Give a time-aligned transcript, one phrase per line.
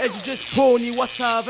[0.00, 1.44] Edge just pony, what's up?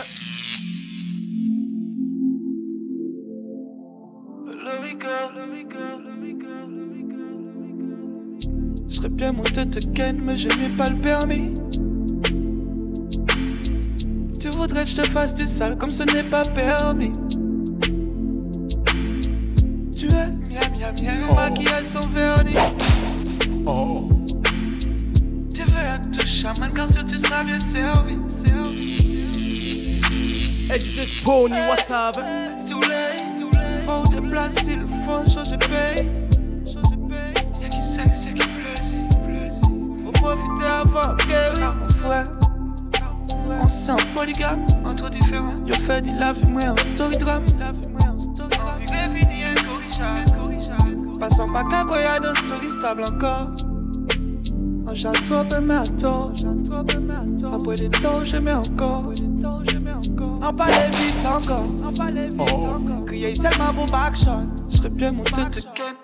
[8.89, 11.55] J'serais bien monté te ken, mais je n'ai pas le permis.
[14.41, 17.13] Tu voudrais que je te fasse du sale comme ce n'est pas permis.
[19.95, 22.57] Tu es miam miam miam, son maquillage, son vernis.
[23.67, 24.09] Oh.
[26.11, 28.17] Tu veux être chaman car sûr tu seras bien servi.
[28.29, 30.01] servi.
[30.71, 32.17] Edge just pony, what's up?
[32.63, 33.19] Soleil,
[33.87, 36.09] faut de place, il faut changer paye.
[37.61, 38.99] Y'a qui sexe, y'a qui plaisir.
[40.05, 41.59] Faut profiter avant guérir.
[41.59, 42.29] Car mon frère,
[43.63, 45.55] on s'est en polygame, entre différents.
[45.67, 47.45] Yo fait du lave moi en story drame.
[48.01, 51.19] En vue fini incorrigeable.
[51.19, 53.51] Passant pas qu'à quoi y'a de story stable encore.
[55.01, 56.33] Peu mais attends,
[57.55, 59.13] Après des temps je mets encore.
[60.43, 63.05] En palais vif c'est encore, en palais vif c'est encore.
[63.07, 64.49] Crier seulement pour backshot.
[64.69, 65.95] J'serais bien monté te ken.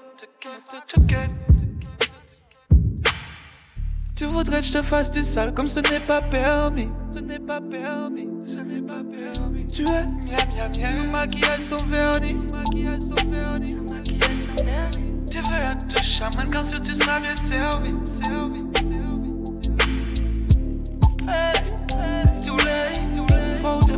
[4.14, 6.88] Tu voudrais que je te fasse du sale comme ce n'est pas permis.
[7.10, 9.66] Ce n'est pas permis, ce n'est pas permis.
[9.66, 10.94] Tu es miam miam miam.
[10.96, 12.34] Son maquillage, son vernis.
[12.52, 13.72] Maquillage, son vernis.
[13.72, 15.14] Son maquillage, son vernis.
[15.28, 18.73] Tu veux être chaman car sûr tu seras bien servi.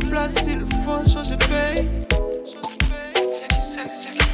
[0.09, 1.37] Place, il faut changer.
[3.31, 4.27] Y'a qui qui.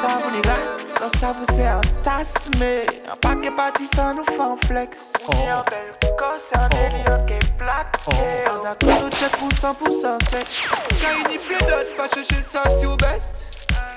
[0.00, 4.24] Ça vous les gars, ça vous c'est un tasse, mais un paquet parti ça nous
[4.24, 5.12] fait un flex.
[5.32, 8.16] Et un bel corps, c'est un délire qui est plaqué.
[8.50, 10.62] On a tout le check pour 100% sexe.
[11.00, 12.62] Quand il n'y plus d'autres, pas chercher ça
[12.96, 13.51] best.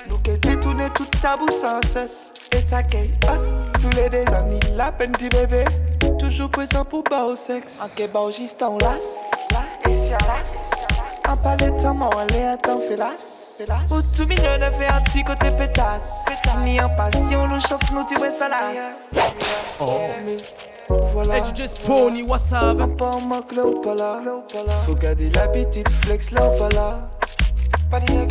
[0.08, 2.32] Nous qui détourner toute ta bouche sans cesse.
[2.52, 3.40] Et ça qui hot,
[3.80, 5.64] tous les deux amis, la peine du bébé.
[6.18, 7.80] Toujours présent pour bas au sexe.
[7.82, 9.30] En kebab, juste en lasse.
[9.88, 10.70] Et si à lasse.
[11.28, 13.62] En palais de temps, on est à temps félasse.
[13.90, 16.24] Ou tout mignon de faire un petit côté pétasse.
[16.64, 18.60] Ni en passion, nous chante, nous tirons ça là.
[20.24, 20.36] Mais
[20.88, 21.38] Voilà.
[21.38, 22.80] Edge just pony, what's up?
[22.80, 24.20] Un pas en manque là ou pas là.
[24.84, 27.10] Faut garder l'habitude, flex là ou pas là.
[27.90, 28.26] Pas ni un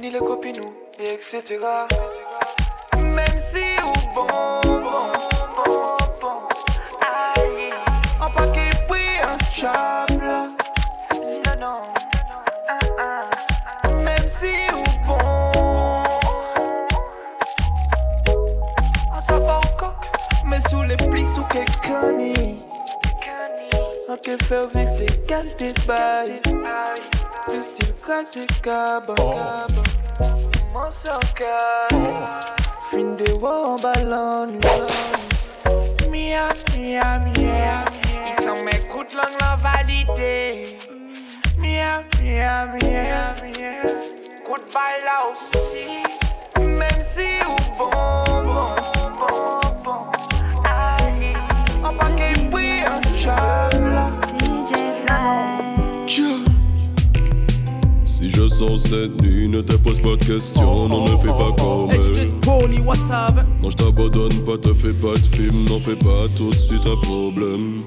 [0.00, 1.42] ni les copines ou, et etc.
[2.98, 4.26] Même si ou bon,
[4.62, 5.12] bon,
[5.56, 6.38] bon, bon.
[7.00, 7.70] Aïe.
[8.88, 10.46] Pris, un.
[11.44, 11.78] Non, non.
[12.68, 13.88] Ah, ah.
[13.88, 15.18] Même si ou bon.
[19.14, 19.96] On s'en va au coq,
[20.46, 22.62] mais sous les plis sous quelqu'un ni.
[24.08, 26.40] On vivre les qualités bail.
[26.42, 29.66] Tout style classique cabane.
[30.76, 31.20] Mon sang
[32.90, 34.58] Fin de en ballon.
[36.10, 37.84] Mia, mia, mia.
[38.26, 40.78] Ils sont mes coups de langue la validé.
[41.56, 43.34] Mia, mia, mia.
[44.44, 46.02] Coup de bail là aussi.
[46.60, 48.25] Même si ou bon,
[58.56, 62.14] sens cette nuit, ne te pose pas de questions, non ne fais pas comme elle.
[62.14, 63.44] just pony, what's up?
[63.60, 66.86] Non, je t'abandonne pas, te fais pas de film, n'en fais pas tout de suite
[66.86, 67.82] un problème.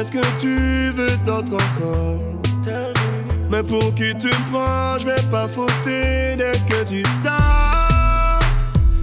[0.00, 2.20] Qu'est-ce que tu veux d'autre encore?
[3.50, 8.38] Mais pour qui tu me prends, je vais pas fauter dès que tu dors.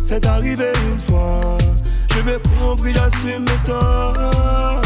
[0.03, 1.57] C'est arrivé une fois,
[2.15, 4.81] je vais compris, j'assume mes torts.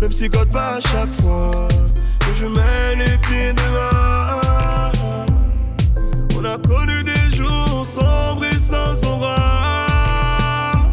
[0.00, 1.68] Le psychote va à chaque fois
[2.20, 4.92] que je mets les pieds dehors.
[6.36, 10.90] On a connu des jours sombres et sans aura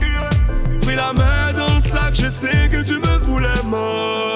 [0.82, 4.29] Pris la main dans le sac, je sais que tu me voulais mort.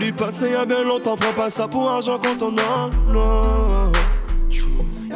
[0.00, 3.90] Du passé, y'a bien longtemps, prends pas ça pour argent quand on en a.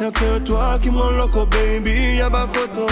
[0.01, 2.87] Y'a que toi qui m'en loco, baby, y'a ma photo.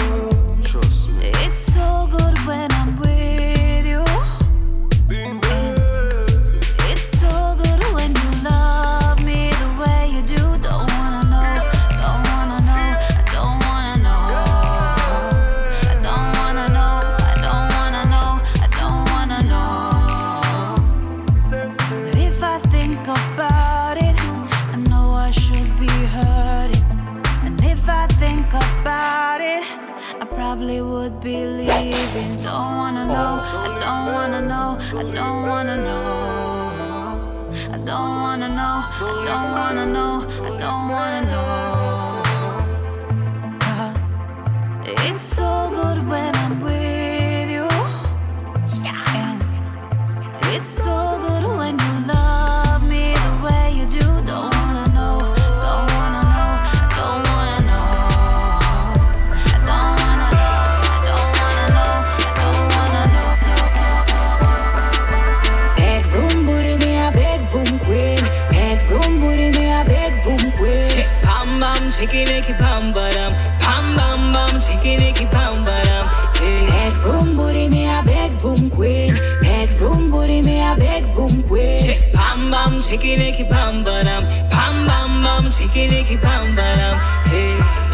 [72.00, 76.06] shaking it, bam, bam, bam, bam, bam, shaking it, bam, bam.
[76.32, 79.14] Bedroom booty, me a bedroom queen.
[79.42, 82.00] Bedroom booty, me a bedroom queen.
[82.12, 83.20] Bam, bam, shaking
[83.50, 87.00] bam, bam, bam, bam, bam, shaking bam, bam.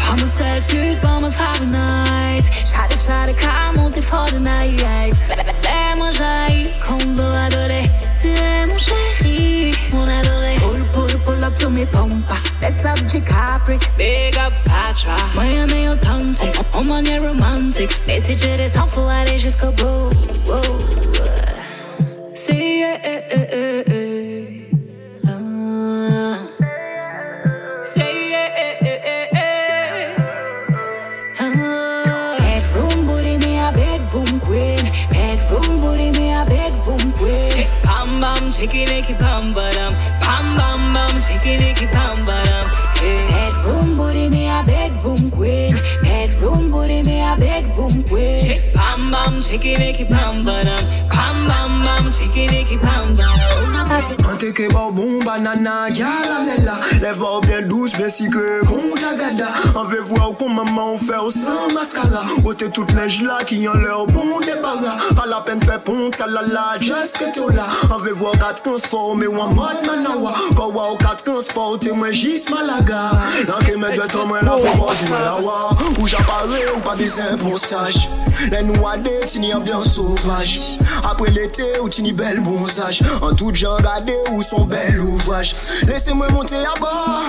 [0.09, 2.47] I'm a set shoes on my five nights.
[2.71, 3.27] Shot shot
[4.01, 4.67] for the night
[11.47, 12.37] up to me pumpa.
[12.59, 15.15] That's up Capri Big up Patra.
[15.35, 17.89] Miami authentic I'm on your romantic.
[18.05, 20.09] Nesse direção voar e descobou
[22.33, 24.67] See yeah, eh, eh, eh, eh.
[34.47, 37.51] Queen, bedroom booty, me a bedroom queen.
[37.51, 39.76] Shake, bam, bam, shaky, naked, bam, bam
[41.47, 42.67] bikini kitambalam.
[42.99, 43.27] Hey.
[43.31, 45.79] Bedroom booty, me a bedroom queen.
[46.03, 48.39] Bedroom booty, me a bedroom queen.
[48.41, 50.65] Shake bam bam, shake it, make it bam bam,
[51.09, 54.26] bam bam bam, shake it, make it bam bam.
[63.67, 64.97] Ont leur bon débarras.
[65.15, 67.67] Pas la peine fait ponte, la la, just que tout là.
[67.93, 70.33] On veut voir qu'à transformer ou en mode manawa.
[70.55, 73.11] Pas wow, qu'à transporter, moi j'y malaga.
[73.47, 75.69] Dans que me doit moi la faut pas du malawa.
[75.99, 78.09] Où j'apparais ou des impostages.
[78.51, 80.59] Les noyades, tu n'y bien sauvage.
[81.33, 81.63] L'été,
[82.01, 83.03] n'y belle bronzage.
[83.37, 85.53] Tout genre, regardez son bel ouvrage.
[85.87, 87.23] Laissez-moi monter à bord.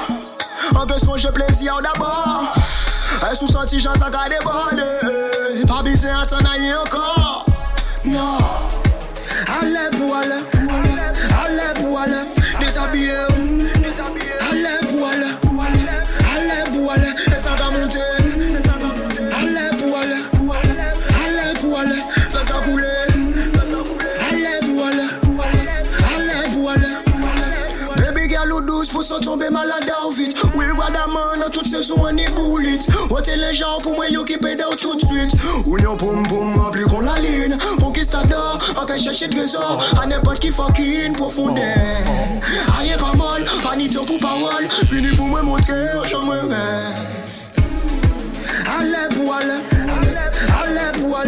[0.75, 0.87] En
[1.33, 2.55] plaisir d'abord.
[3.29, 3.95] Elle sous senti j'en
[4.45, 4.83] bordé
[5.67, 5.83] Pas
[6.75, 7.47] encore
[8.05, 8.39] Non
[9.61, 10.58] Allez pour aller
[31.79, 34.95] man, toute saison on est boulite Ôtez les gens pour moi, yo qui pédale tout
[34.97, 35.33] de suite.
[35.67, 37.57] Ou yon poum poum, plus qu'on la ligne.
[37.81, 39.83] Faut qu'il s'adore, en train chercher de trésor.
[40.01, 41.63] À n'importe qui fucking profondeur.
[42.81, 44.69] Aïe, pas mal, pas ni temps pour parole.
[44.87, 46.39] Fini pour me montrer, j'en me
[48.79, 49.63] Allez pour aller,
[50.63, 51.19] allez pour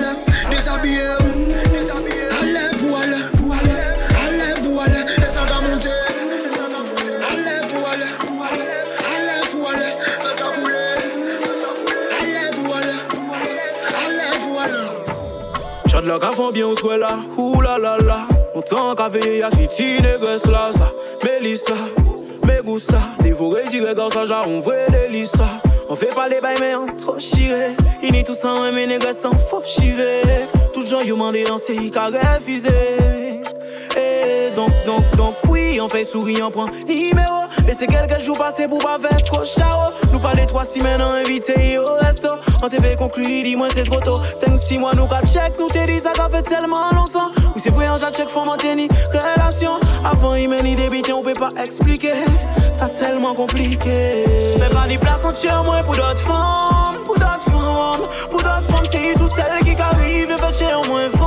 [16.00, 16.46] déshabillé.
[16.46, 20.00] la bien ou swè la Ouh la la la Montan ka veye ya ki ti
[20.02, 20.90] negres la sa
[21.24, 21.74] Melissa,
[22.44, 25.46] me gusta Dévoré dire gar sa ja on vre delisa
[25.88, 27.76] On fait pas les bails mais on trop chiré.
[28.02, 30.22] Ini tout sans un négres sans faux chivé
[30.72, 32.70] Tout gens yo mandé danser, ka refusé
[33.96, 37.40] Eh donc, donc, donc oui On fait sourire, on prend numéro.
[37.66, 41.78] Laissez quelques jours passer pour pas faire trop chao Nous parler trois semaines en invité
[41.78, 42.29] au resto
[42.62, 44.20] On TV conclu, dis-moi c'est trop tôt.
[44.36, 47.30] 5-6 mois nous qu'à check, nous t'es dit ça fait tellement longtemps.
[47.54, 49.72] Oui c'est vrai, on check, faut maintenir relation.
[50.04, 52.24] Avant il mène débité, on peut pas expliquer.
[52.72, 54.24] Ça tellement compliqué.
[54.58, 56.98] Mais pas ni place entière, moi pour d'autres femmes.
[57.06, 61.19] Pour d'autres femmes, pour d'autres femmes C'est tout celles qui arrivent, fait chez femme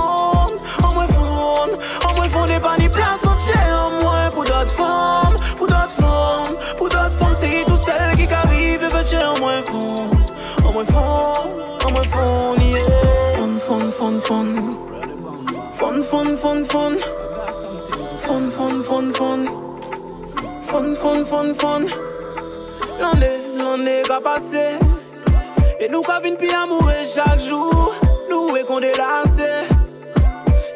[21.03, 21.81] Fun, fun, fun, fun.
[22.97, 24.79] L'année, l'année qui a passé.
[25.81, 27.93] Et nous qui vin pi amourer chaque jour.
[28.29, 29.67] Nous et qu'on délassé.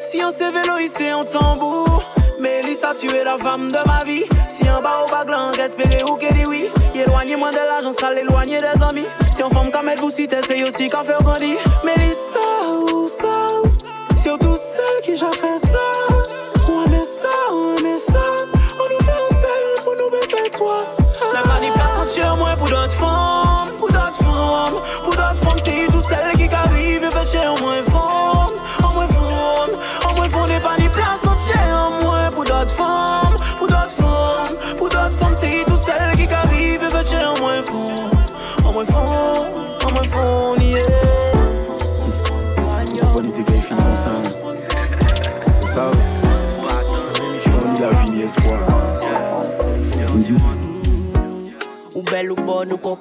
[0.02, 2.02] Si on s'est vélo ici, on tambour.
[2.38, 4.24] Mélissa, tu es la femme de ma vie.
[4.50, 6.66] Si en bas au baglan, espérez ou qu'elle dit oui.
[6.94, 9.06] Éloignez-moi de l'argent sale, éloignez des amis.
[9.34, 11.56] Si on forme comme elle vous cite, c'est aussi qu'en faire grandir.
[11.84, 12.17] Mélissa, où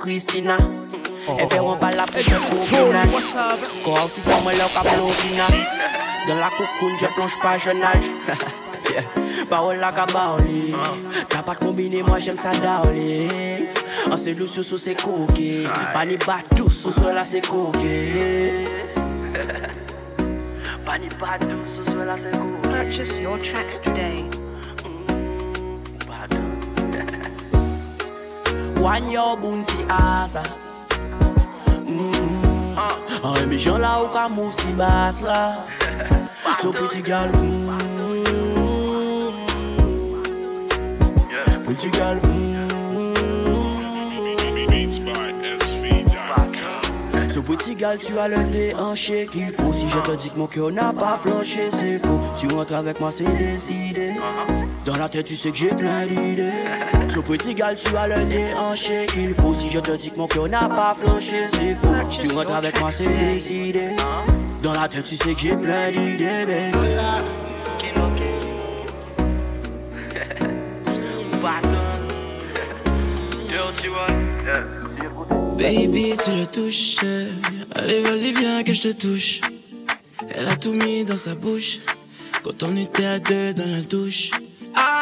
[0.07, 0.55] Christina.
[1.37, 3.03] Et verront pas la pression pour Gunan
[3.83, 5.47] Quand aussi comme moi leur caplopina
[6.29, 8.09] Dans la cocoon je plonge pas je nage
[8.89, 9.01] Yeah.
[9.49, 10.73] Parole la kabaoli
[11.27, 13.27] T'as pas de combiné moi j'aime ça daoli
[14.09, 18.63] En c'est loup sous sous c'est coquet Pas ni batou sous sous là c'est coquet
[20.85, 24.23] Pas ni batou sous sous là c'est coquet Purchase your tracks today.
[28.81, 30.43] Wan yo bounty asa
[31.85, 32.77] mm.
[33.23, 35.63] An emisyon la ou ka mousi bas la
[36.61, 37.65] So pretty girl mm.
[41.65, 42.47] Pretty girl mm.
[47.37, 49.71] So petit gal, tu as le déhanché qu'il faut.
[49.71, 52.19] Si je te dis que mon cœur n'a pas flanché, c'est faux.
[52.35, 54.13] Tu rentres avec moi, c'est décidé.
[54.87, 56.47] Dans la tête, tu sais que j'ai plein d'idées.
[57.09, 59.53] So petit gal, tu as le déhanché qu'il faut.
[59.53, 61.93] Si je te dis que mon cœur n'a pas flanché, c'est faux.
[62.09, 63.89] Tu rentres avec moi, c'est décidé.
[64.63, 66.45] Dans la tête, tu sais que j'ai plein d'idées.
[75.57, 76.99] Baby, tu le touches.
[77.75, 79.41] Allez, vas-y, viens que je te touche.
[80.33, 81.79] Elle a tout mis dans sa bouche.
[82.41, 84.31] Quand on était à deux dans la douche.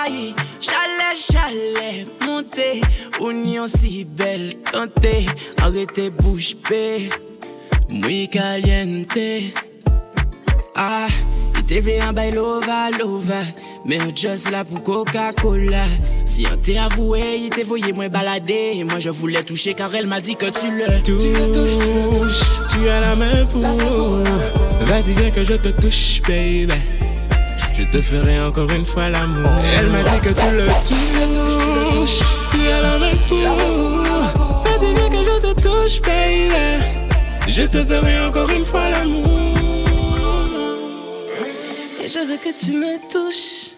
[0.05, 2.81] Aïe, chalet, chalet, montez.
[3.19, 5.25] Union si belle, tentée.
[5.61, 7.09] Arrêtez, bouche bée.
[7.89, 9.17] Muy caliente.
[10.75, 11.07] Ah,
[11.57, 13.41] il te voulait un bail lova, lova.
[13.83, 15.85] Mais on just là pour Coca-Cola.
[16.25, 18.83] Si on t'est avoué, il t'est voyé moins balader.
[18.83, 22.43] Moi je voulais toucher car elle m'a dit que tu le touches.
[22.71, 23.61] Tu as la main pour.
[24.87, 26.73] Vas-y, viens que je te touche, baby.
[27.77, 29.51] Je te ferai encore une fois l'amour.
[29.77, 32.21] Elle m'a dit que tu le touches.
[32.49, 33.57] Tu as la main pour.
[34.63, 36.79] Vas-y, viens que je te touche, baby?
[37.47, 39.27] Je te ferai encore une fois l'amour.
[42.01, 43.71] Et je veux que tu me touches.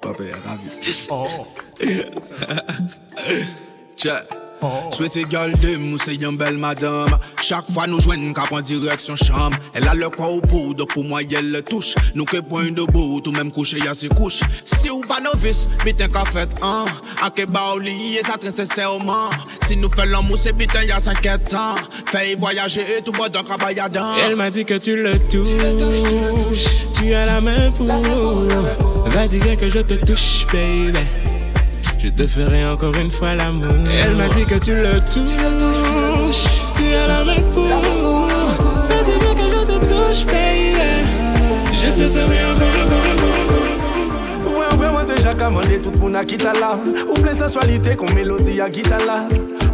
[0.00, 0.70] Papa est ravi.
[1.10, 1.26] Oh.
[3.96, 4.22] Check.
[4.92, 7.16] Souhaitez garder mou c'est une belle madame.
[7.40, 9.56] Chaque fois nous joignons qu'à prendre direction chambre.
[9.74, 11.94] Elle a le corps au pot donc pour moi elle le touche.
[12.14, 14.40] Nous que point de bout tout même couché y'a ses couches.
[14.64, 16.84] Si ou pas novice, bitin qu'a fait un
[17.22, 19.30] A que ba ou lié ça très sincèrement.
[19.66, 21.74] Si nous fait l'amour c'est bitin y'a 5 ans
[22.06, 26.76] Fait voyager tout bon donc à bayadan Elle m'a dit que tu le touches.
[26.94, 27.86] Tu as la main pour.
[29.06, 31.31] Vas-y viens que je te touche baby
[32.02, 33.66] je te ferai encore une fois l'amour.
[34.02, 36.46] Elle m'a dit que tu le touches.
[36.74, 37.68] Tu as la main pour.
[38.88, 40.74] Vas-y, que je te touche, baby.
[41.72, 44.58] Je te ferai encore, encore, encore.
[44.58, 46.76] Ouais, ouais, ouais, déjà commandé tout pour na quitte là.
[47.08, 49.28] Ou qu'on mélodie à guitare là.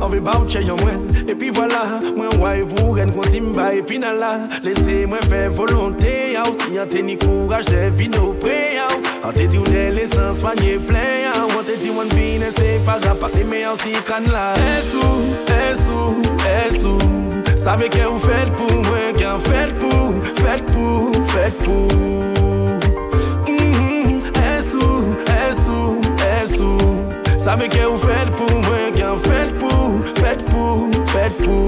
[0.07, 0.91] Veut pas ou moi.
[1.29, 4.41] Et puis voilà, moi, ouais, vous, ren qu'on simba et puis là.
[4.63, 6.33] Laissez-moi faire volonté.
[6.33, 8.79] Y'a aussi un tennis courage de vino prêt.
[9.23, 11.33] On te dit, on est l'essence soigné plein.
[11.59, 14.55] On te dit, on vient, c'est pas grave, passer mais aussi can là.
[14.79, 14.99] Esou,
[15.71, 16.17] esou,
[16.67, 16.99] esou.
[17.57, 21.89] Savez que vous faites pour moi, qu'en faites pour, faites pour, faites pour.
[24.57, 25.05] Esou,
[25.51, 26.01] esou,
[26.43, 26.79] esou.
[27.39, 31.67] Savez que vous faites pour moi, en fait pour, fait pour, fait pour.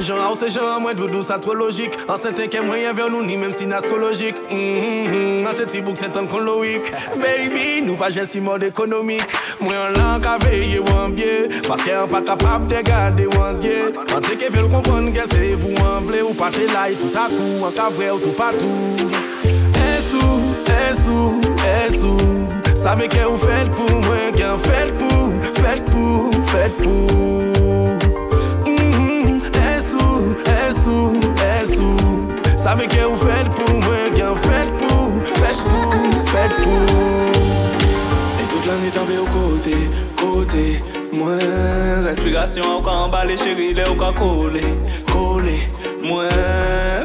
[0.00, 2.80] Jan a ou se jan a mwen doudou sa tro logik An se tenke mwen
[2.80, 6.24] yon ver nou ni menm si nas tro logik An se ti bouk se tan
[6.30, 6.88] kon loik
[7.20, 11.92] Baby nou pa jen si mod ekonomik Mwen an lan ka veye wan bie Paske
[11.92, 16.08] an pa kapap de gade wan zye An teke vel kompon gen se vou an
[16.08, 19.12] ble Ou pa te lay tout akou An ka vre ou tout patou
[19.90, 20.40] Esou,
[20.88, 21.36] esou,
[21.76, 25.26] esou Save ke ou fet pou mwen gen fet pou
[25.60, 27.10] Fet pou, fet pou
[30.72, 31.12] sou,
[31.44, 31.96] é sou
[32.58, 35.92] Sabe que eu feito por mim, que eu feito por Feito por,
[36.30, 39.76] feito por Et toute l'année t'en vais au côté,
[40.16, 41.38] côté Moi,
[42.04, 44.62] respiration au camp balai chéri, le au camp collé,
[45.12, 45.58] collé
[46.04, 46.28] Moi,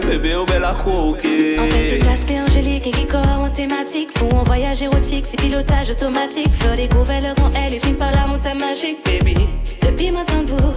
[0.08, 4.14] bébé au bel En fait, tout aspect angélique et qui en thématique.
[4.14, 6.54] Pour un voyage érotique, c'est pilotage automatique.
[6.54, 9.36] Faire découvrir le grand L et finir par la montagne magique, baby.
[9.82, 10.76] Depuis ma tambour,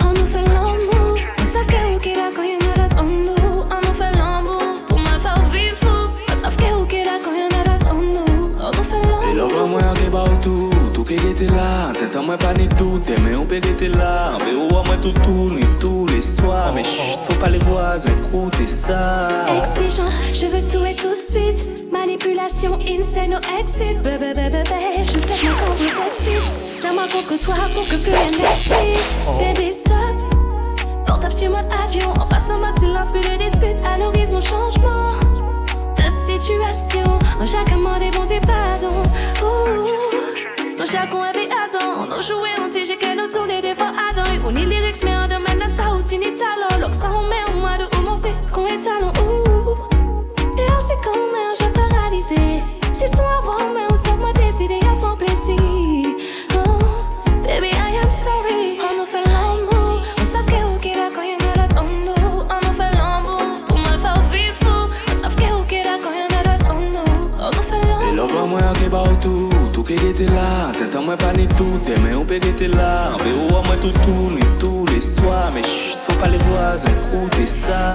[0.00, 1.18] on nous fait l'amour.
[1.52, 4.62] Sauf que ou là quand y'en a l'autre en nous On nous fait l'amour.
[4.88, 6.10] Pour ma faire vivre fou.
[6.40, 9.24] Sauf que ou là quand y'en a l'autre en nous On nous fait l'amour.
[9.32, 10.79] Et l'offre moi qui bat tout
[11.12, 14.32] Était là Tête à moi pas ni tout Mais on peut était là.
[14.36, 15.12] On veut voir moi tout
[15.52, 16.72] Ni tous les soirs.
[16.72, 19.28] Mais chut faut pas les voisins écouter ça.
[19.48, 21.90] Exigeante Je veux tout et tout de suite.
[21.90, 27.42] Manipulation insane au exit Bébé bébé bébé Je sais mon corps est C'est moi contre
[27.44, 28.72] toi pour que plus rien n'existe.
[29.40, 30.30] Baby stop.
[31.06, 33.84] Portable sur mode avion, en passant mode silence, plus de disputes.
[33.84, 35.18] À l'horizon, changement
[35.96, 37.18] de situation.
[37.40, 39.02] En chacun mot des bons pardon.
[40.80, 44.24] Nos chacun avait Adam, nos jouets ont tigé que nous tous les défauts Adam.
[44.32, 45.04] Et on y lyrics,
[70.04, 70.72] était là.
[70.78, 71.78] Tête à moi pas tout,
[72.32, 73.12] être là.
[73.14, 73.18] On
[73.66, 73.92] moi tout
[74.30, 75.50] ni tous les soirs.
[75.54, 76.38] Mais chut, pas les
[77.46, 77.92] ça.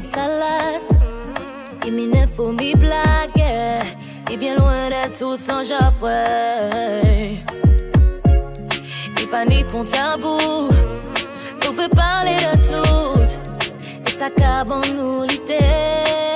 [0.00, 0.86] Salas.
[1.86, 2.10] Il m'y.
[4.32, 7.40] Il bien loin d'être tout sans jafoué.
[9.18, 10.68] Il pas ni pour tabou.
[11.68, 13.36] On peut parler de tout.
[14.06, 16.29] Et ça cabe en nous Lan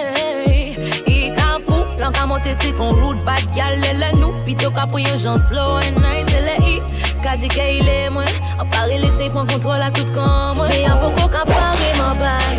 [2.44, 5.96] monte si kon route bad gal le nou Pito ka pou yon jan slow and
[5.96, 6.76] nice le i
[7.22, 7.80] Ka di ke
[8.12, 8.28] mwen
[8.59, 12.16] A pare lese pon kontrol a tout kon mwen Me yon poko ka pare man
[12.20, 12.57] bay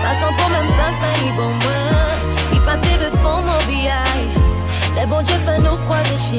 [0.00, 4.22] Pasan pou men sa sa bon mwen I pa te ve fon mon biyay
[4.96, 5.76] Le bon Dieu nou
[6.20, 6.36] Si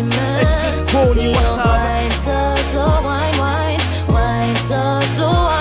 [1.31, 2.37] yon wine so
[2.71, 4.81] slow wine wine Wine so
[5.15, 5.60] slow wine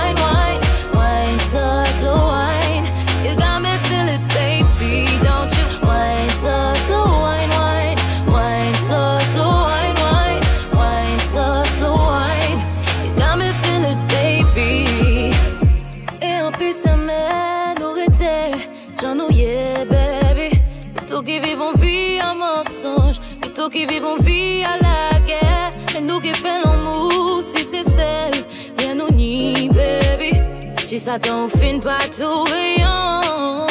[31.10, 33.66] Ça ton fin pas tout rayon.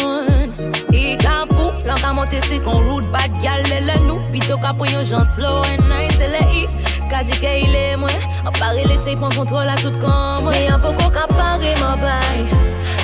[0.91, 5.23] Et qu'à fou, l'en monter c'est qu'on route bad gal, le plutôt qu'à pour gens
[5.23, 6.67] slow and nice, le i.
[7.10, 8.10] Qu'a dit qu'il est moins,
[8.45, 10.52] à Paris laisser prendre contrôle à tout comme moi.
[10.52, 12.45] Mais un peu qu'à Paris, ma baille.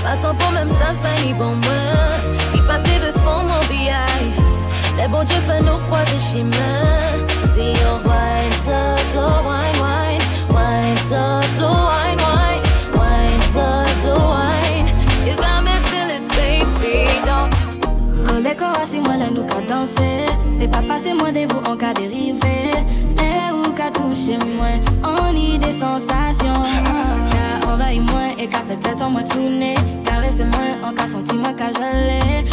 [0.03, 1.83] Passant pour même ça, ça ni bon moi.
[2.55, 4.33] Il pas de fond mon billets.
[4.97, 6.83] Les bons dieux font nous croiser chemin.
[7.53, 8.51] Si on wine
[9.13, 9.54] slow,
[18.57, 20.25] Quand si moi là nous qu'à danser.
[20.57, 22.71] Mais pas passer moins de vous en cas dérivé.
[23.17, 26.63] Et où qu'à toucher moins, on y des sensations.
[27.67, 29.75] Envahis moins et qu'à fait tête en moi tourner.
[30.05, 32.45] Caressez-moi en cas senti moins qu'à geler.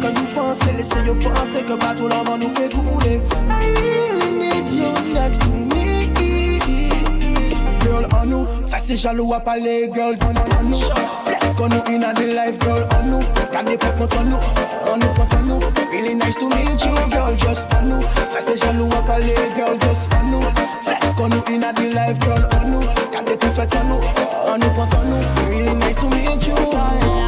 [0.00, 0.72] talk and you fancy.
[0.72, 3.20] Let's say you can't nous que couler.
[3.50, 6.08] I really need you next to me.
[7.80, 10.78] Girl on nous, face jaloux à parler, girl on on on nous.
[11.24, 13.22] Flex qu'on nous in a the life, girl on nous.
[13.52, 14.36] Got des pop contre nous,
[14.86, 15.60] on nous contre nous.
[15.90, 18.02] Really nice to meet you, girl just on nous.
[18.02, 20.42] Face jaloux à parler, girl just on nous.
[20.80, 22.80] Flex qu'on nous in a the life, girl on nous.
[23.12, 24.00] Got des pop contre nous,
[24.46, 25.50] on nous contre nous.
[25.50, 27.27] Really nice to meet you.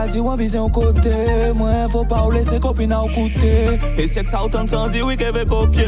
[0.00, 1.12] Ou an bize yon kote
[1.52, 5.02] Mwen fò pa ou lese kopina ou koute E sek sa ou tan san di
[5.04, 5.84] wike ve kopye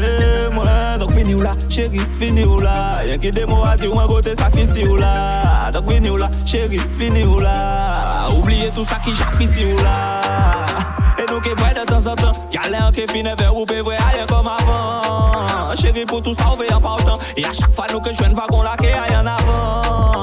[0.53, 3.97] Mwen Dok vini ou la, chéri, vini ou la Yen ki demo a di ou
[3.97, 7.57] an kote sakrisi ou la Dok vini ou la, chéri, vini ou la
[8.35, 9.97] Oubliye tout sa ki jakrisi ou la
[11.17, 13.81] E nou ke vwe de tan san tan Yale an ke fine ve ou pe
[13.81, 17.73] vwe ayen kom avan Chéri pou tout sa ou ve yon pautan E a chak
[17.73, 20.22] fa nou ke jwen vagon la ke ayen avan Yen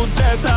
[0.01, 0.51] me remplit toute tête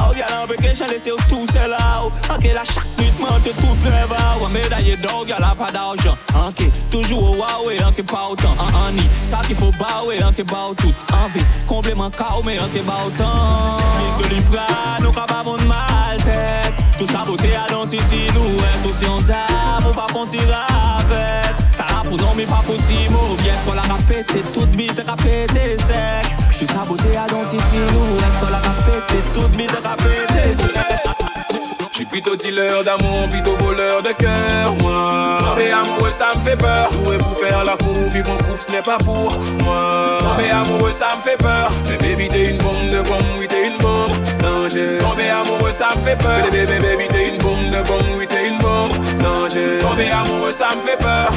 [0.00, 2.00] Oh y'a l'un que j'ai laissé tout c'est là
[2.34, 6.16] Ok là chaque nuit, moi t'es tout rêve Ouais médaille d'or, y'a la pas d'argent.
[6.34, 8.52] Ok, toujours au Huawei, ok, pas autant.
[8.58, 10.94] En Annie, ça qu'il faut baouer, ok, bao tout.
[11.12, 13.76] Envie, complément cao, mais ok, bao autant
[14.18, 14.66] Plus de l'Ibra,
[15.00, 16.72] nous pas mon mal tête.
[16.98, 21.56] Tout ça beauté à l'antici, nous, est aussi en dame Ou pas qu'on tire avec.
[21.76, 26.41] T'as pour non, mais pas pour Timo Viens, qu'on la répété, toute bite répété sec
[26.62, 27.56] Tout ça beauté à nous, est
[28.38, 29.02] qu'on la toute sec
[31.90, 35.56] J'suis plutôt dealer d'amour, plutôt voleur de cœur, moi.
[35.56, 36.88] Mais amoureux, ça me fait peur.
[36.92, 40.18] Doué pour faire la cour, vivre en couple, ce n'est pas pour moi.
[40.38, 41.72] Mais amoureux, ça me fait peur.
[41.88, 44.12] Mais baby, t'es une bombe de bombe, oui, t'es une bombe.
[44.40, 44.98] Danger.
[44.98, 46.44] Tomber amoureux, ça me fait peur.
[46.44, 48.92] Bébé, bébé, baby, t'es une bombe de bombe, oui, t'es une bombe.
[49.18, 49.78] Danger.
[49.80, 51.32] Tomber amoureux, ça me fait peur.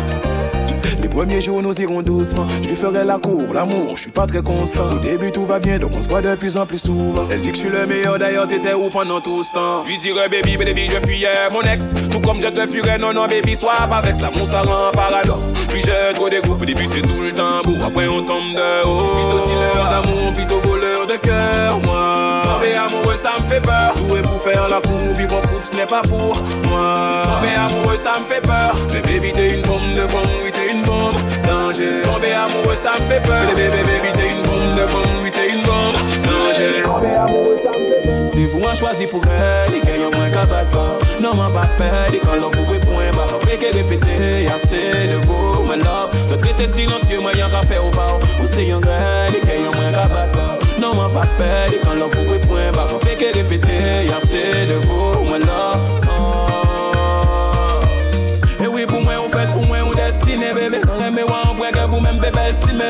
[1.05, 2.47] Les premiers jours nous irons doucement.
[2.63, 4.89] Je lui ferai la cour, l'amour, je suis pas très constant.
[4.91, 7.27] Au début tout va bien, donc on se voit de plus en plus souvent.
[7.29, 9.83] Elle dit que je suis le meilleur, d'ailleurs t'étais où pendant tout ce temps?
[9.85, 11.93] Lui dirais baby, baby, je fuyais mon ex.
[12.09, 14.01] Tout comme je te fuirais, non, non, baby, sois pas.
[14.19, 15.37] L'amour ça rend paradoxe.
[15.69, 17.75] Puis j'ai trop des groupes, au début c'est tout le temps beau.
[17.85, 19.13] Après on tombe de haut.
[19.13, 22.41] Plutôt dealer d'amour, plutôt voleur de cœur, moi.
[22.63, 23.93] Mais amoureux, ça me fait peur.
[24.07, 27.21] Doué pour faire la cour, vivre en couple, ce n'est pas pour moi.
[27.43, 28.75] Mais amoureux, ça me fait peur.
[28.91, 30.51] Mais baby, t'es une bombe de bombe, oui,
[31.75, 32.01] danger.
[32.03, 33.41] Tomber amoureux, ça me fait peur.
[33.47, 36.83] Bébé, bébé, bébé, t'es une bombe de bombe, oui, t'es une bombe, danger.
[36.83, 38.29] Tomber amoureux, ça me fait peur.
[38.29, 41.67] Si vous m'en choisi pour elle, les gars, y'a moins qu'à battre Non, m'en pas
[41.77, 46.11] peur, et quand l'on vous point bas, après que répéter, assez de vous, my love.
[46.29, 48.19] De traiter silencieux, moi, y'a qu'à faire au bas.
[48.41, 51.93] Ou c'est un les gars, y'a moins qu'à battre Non, m'en pas peur, et quand
[51.93, 56.05] l'on vous point bas, après que répéter, assez de vous, my love.
[58.63, 59.77] Et oui, pour moi, on fait pour moi,
[60.15, 60.81] on destiné, bébé.
[60.85, 62.83] Quand même, on voit que vous-même, bébé, estimé.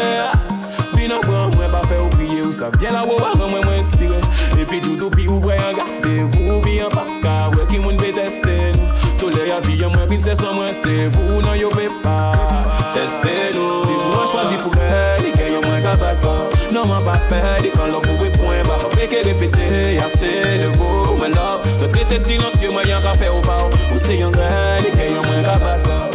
[0.95, 4.15] Puis non, moi, moi, pas fait oublier où ça vient là-haut, avant moi, moi, inspiré.
[4.59, 8.71] Et puis tout, tout, puis ouvrez, regardez-vous bien, pas car, ouais, qui moun peut tester
[8.73, 9.19] nous.
[9.19, 11.69] Soleil à vie, moi, puis c'est sans moi, c'est vous, non, yo,
[12.03, 12.31] pas
[12.93, 13.81] tester nous.
[13.81, 15.81] Si vous m'en choisi pour elle, les gars, y'a m'en
[18.29, 20.77] point bas, après que répéter, assez de
[25.85, 26.09] bas.
[26.11, 26.14] Ou.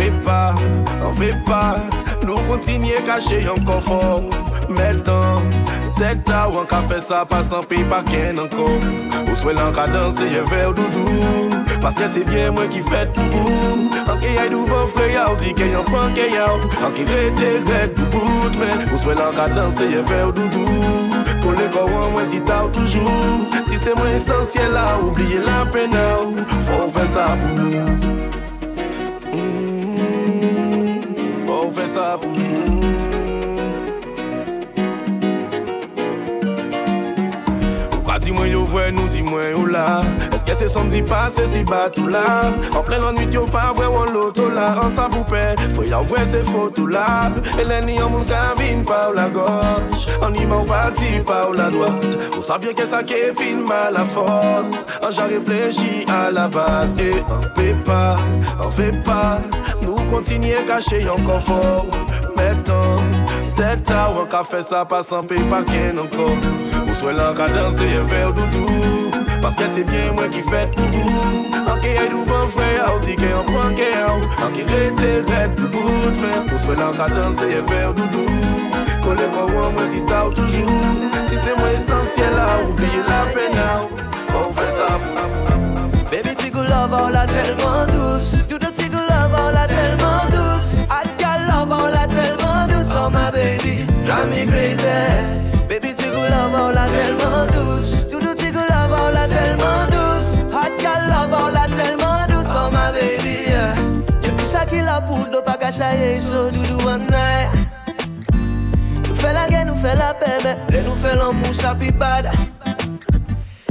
[0.00, 0.54] Pe pa,
[1.18, 1.76] pe pa
[2.24, 4.22] Nou kontinye kache yon konfor
[4.72, 5.44] Metan,
[5.98, 8.80] tek ta ou an ka fe sa pasan pi pa ken ankon
[9.26, 11.50] Ou swe lan ka danse ye ver doudou.
[11.82, 15.52] Paske se bien mwen ki fet pou pou Anke yay dou van fre yaw di
[15.58, 16.56] ke yon panke yaw
[16.88, 21.10] Anke rete gret pou bout men Ou swe lan ka danse ye ver doudou.
[21.44, 26.86] Kole kowan mwen si taw toujou Si se mwen esensyel la, oubliye la penaw Fò
[26.86, 28.19] ou fe sa pou nou
[32.10, 32.99] Fò
[38.70, 43.02] ou vwe nou dis-moi yo la Eske se samedi pase si batou la En plein
[43.02, 45.42] la nuit yo pa vwe wan loto la An sa poupe,
[45.74, 50.08] fwe ya vwe se foto la Eleni an moun kabine pa ou la gauche.
[50.22, 52.16] An iman pati pa ou la droite.
[52.36, 54.84] Ou sa bien ke sa ke fin mal la force.
[55.02, 56.94] An jan reflechi a la base.
[56.98, 58.16] E an pe pa,
[58.60, 59.38] an fe pa
[59.82, 61.86] Nou kontinye kache yon konfor
[62.36, 63.12] Metan,
[63.60, 66.38] tèt a wè ka fè sa pa san pey pa ken ankon
[66.86, 69.10] Ou swè lan ka danse ye ver do tou
[69.42, 73.18] Paske se byen mwen ki fèt pou pou Anke yè douvan fwe a ou di
[73.20, 76.96] gen an pran gen a ou Anke rete ret pou pou t'men Ou swè lan
[76.96, 78.40] ka danse ye ver do tou
[79.04, 80.80] Kole mwen wè mwen si ta ou toujou
[81.28, 84.88] Si se mwen esensyel a ou oubliye la pen a ou Ou fè sa
[86.10, 88.32] Baby ti go love a ou la sel mwen dous
[94.28, 94.84] Me crazy
[95.66, 98.04] Baby tigo love all la tellement douce.
[98.10, 100.52] Do the tigo love la tellement douce.
[100.52, 102.46] I got love la tellement douce.
[102.50, 103.74] Oh my baby yeah.
[104.22, 107.48] Yo di sa ki la pou do pa ka chaye So do do one night
[109.08, 112.28] Nou fè la gen, nou fè la bebe Le nou fè l'amou sa pi bad.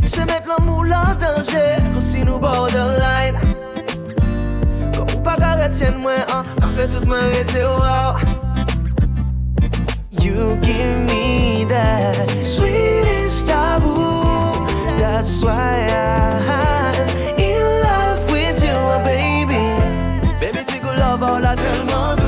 [0.06, 1.78] Se met l'amour en danger.
[1.94, 3.38] Kon si nou borderline.
[4.98, 8.49] Kon ou pa ka retyen mwen an Ka fe tout mwen rete wow
[10.40, 14.54] You give me that sweetest taboo
[14.98, 16.96] That's why I'm
[17.38, 19.60] in love with you, my baby.
[20.40, 22.19] Baby, a love all la tellement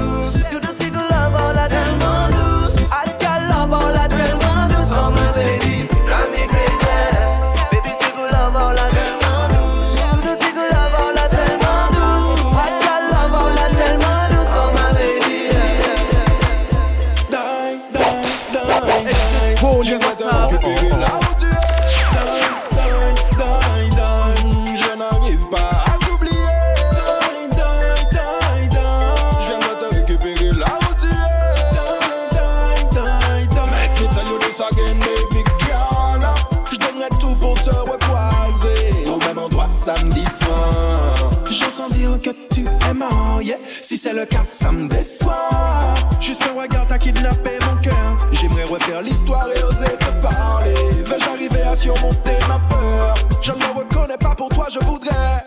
[44.02, 48.18] c'est le cas, ça me déçoit Juste un regard t'a kidnappé mon cœur.
[48.32, 50.74] J'aimerais refaire l'histoire et oser te parler.
[51.06, 53.16] Vais-je arriver à surmonter ma peur?
[53.42, 55.44] Je ne me reconnais pas pour toi, je voudrais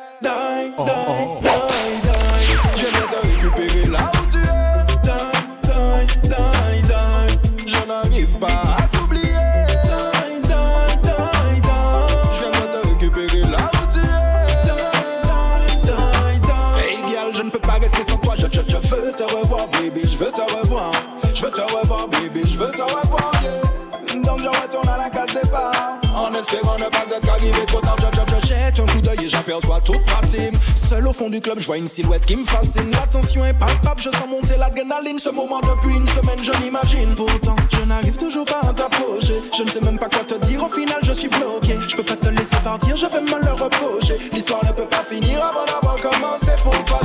[29.60, 30.54] d'œil et j'aperçois toute ma team.
[30.74, 32.90] Seul au fond du club, je vois une silhouette qui me fascine.
[32.90, 35.18] L'attention est palpable, je sens monter l'adrénaline.
[35.18, 37.14] Ce moment depuis une semaine, je l'imagine.
[37.14, 39.42] Pourtant, je n'arrive toujours pas à t'approcher.
[39.56, 41.76] Je ne sais même pas quoi te dire, au final je suis bloqué.
[41.88, 44.18] Je peux pas te laisser partir, je vais me le reprocher.
[44.32, 47.00] L'histoire ne peut pas finir avant d'avoir commencé Pour toi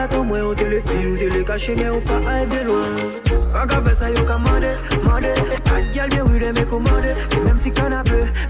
[0.00, 2.46] la temps moi on te le fait ou te le caché mais on pas aille
[2.46, 2.86] bien loin.
[3.52, 5.28] Pas qu'à faire ça yo commandé, mandé
[5.64, 8.49] Pas de gal bien oui de me commander Et même si canapé, pas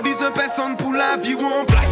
[0.00, 1.34] pas besoin personne pour la vie
[1.66, 1.86] place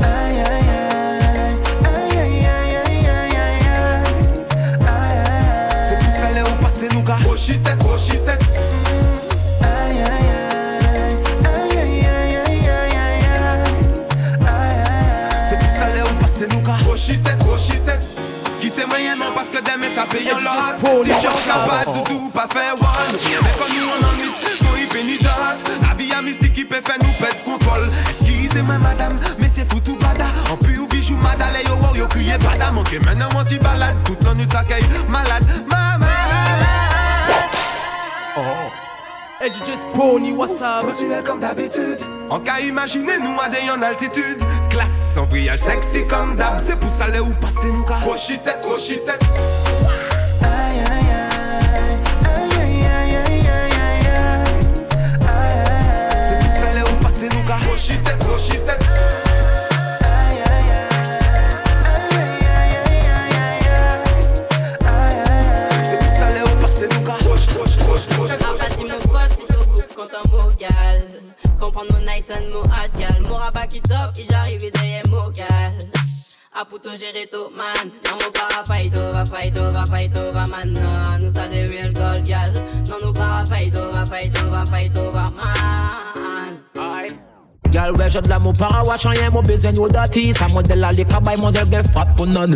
[0.00, 4.46] Aïe aïe aïe Aïe aïe aïe aïe aïe aïe aïe
[4.86, 5.18] Aïe
[5.88, 8.42] C'est pour ça là où passer nous ka Rochitette, rochitette
[9.62, 13.26] Aïe aïe aïe Aïe aïe aïe aïe aïe aïe
[14.46, 14.76] aïe
[15.48, 16.04] C'est pour ça là.
[16.10, 16.62] Où passer nous
[18.60, 18.82] Quittez
[19.34, 22.74] parce que demain ça paye en lot Si tu es capable de tout pas faire
[22.74, 23.12] one.
[23.42, 24.21] Mais comme nous on en
[26.22, 27.88] mystique qui peut faire nous perdre contrôle.
[28.10, 30.28] Excusez-moi madame, mais c'est foutu bada.
[30.50, 32.70] En plus ou bijou madale yo wow yo crié bada.
[32.70, 35.44] Manqué maintenant mon petit balade, toute la nuit t'accueille malade.
[35.68, 36.06] Maman.
[39.42, 40.88] Hey DJ Spony, what's up?
[40.88, 41.98] Sensuel comme d'habitude.
[42.30, 44.40] On qu'a imaginer nous à des en altitude.
[44.70, 46.60] Classe, en voyage sexy comme d'hab.
[46.64, 49.31] C'est pour ça là où passer nous Crochitette, crochitette Aïe
[71.72, 75.30] Comprendre mon nice and mon hard gal Mon rabat qui top, et j'arrive derrière mon
[75.30, 75.72] gal
[76.54, 77.90] A puto gérer tout man.
[78.04, 81.18] Non mon para fight over, fight over, fight over man.
[81.18, 82.52] Nous ça des real gold gal
[82.90, 87.22] Non nous para fight over, fight over, fight over man
[87.72, 90.32] Girl, where j'aime l'amour para watch rien, mon besoin nous dati.
[90.34, 92.50] Ça modèle la liquor by mon zèle fat pour non.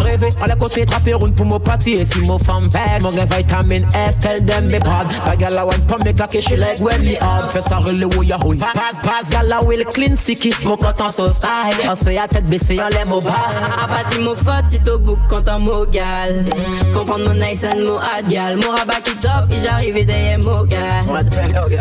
[0.00, 1.92] Rêver à la côté trapper une pour mon party.
[1.92, 5.08] Et si mon femme bad, mon gain vitamine S, tell them me bad.
[5.24, 7.50] Ta gal la wine pour me cocky, she like when me hard.
[7.50, 8.58] Fais ça relé où y'a houle.
[8.58, 10.52] Pass, pass, gal la will clean sicky.
[10.64, 11.48] Mon coton so style.
[11.90, 13.50] On se y'a tête baissée, on l'aime au bar.
[13.80, 16.44] Rapati mon faute, si tu bouc quand mot gal
[16.92, 20.64] Comprendre mon nice and mon hard gal Mon rabat qui top, et j'arrive derrière mon
[20.64, 21.04] gal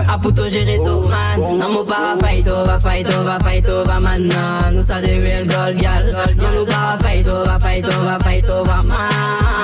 [0.08, 2.48] A puto gérer tout man Non mon para fight
[2.80, 6.10] fight over, fight over man Non, nous ça des real gold gal
[6.40, 9.58] Non nous para fight over, fight over, fight over man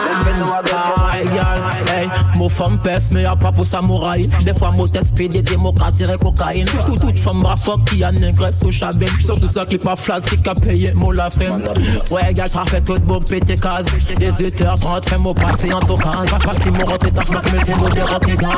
[1.87, 4.29] hey, mon femme pèse, mais y'a pas pour samouraï.
[4.43, 6.65] Des fois, mon tête speed, des mots tirer cocaïne.
[6.65, 9.05] Tout, toute femme fuck qui a une graisse au chabin.
[9.23, 11.63] Surtout ça qui pas flat, qui a payé, mon la frame.
[12.11, 13.85] Ouais, gars, t'as fait tout bon, pété case.
[14.17, 16.09] Des 8h30, fais mon passé en tout cas.
[16.09, 18.51] Pas facile, mon rentré, t'as flac, mais t'es modéré, t'es gaz.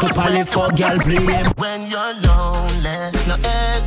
[0.00, 1.18] Tout parler fort, gal, blé.
[1.56, 3.34] When you're lonely, no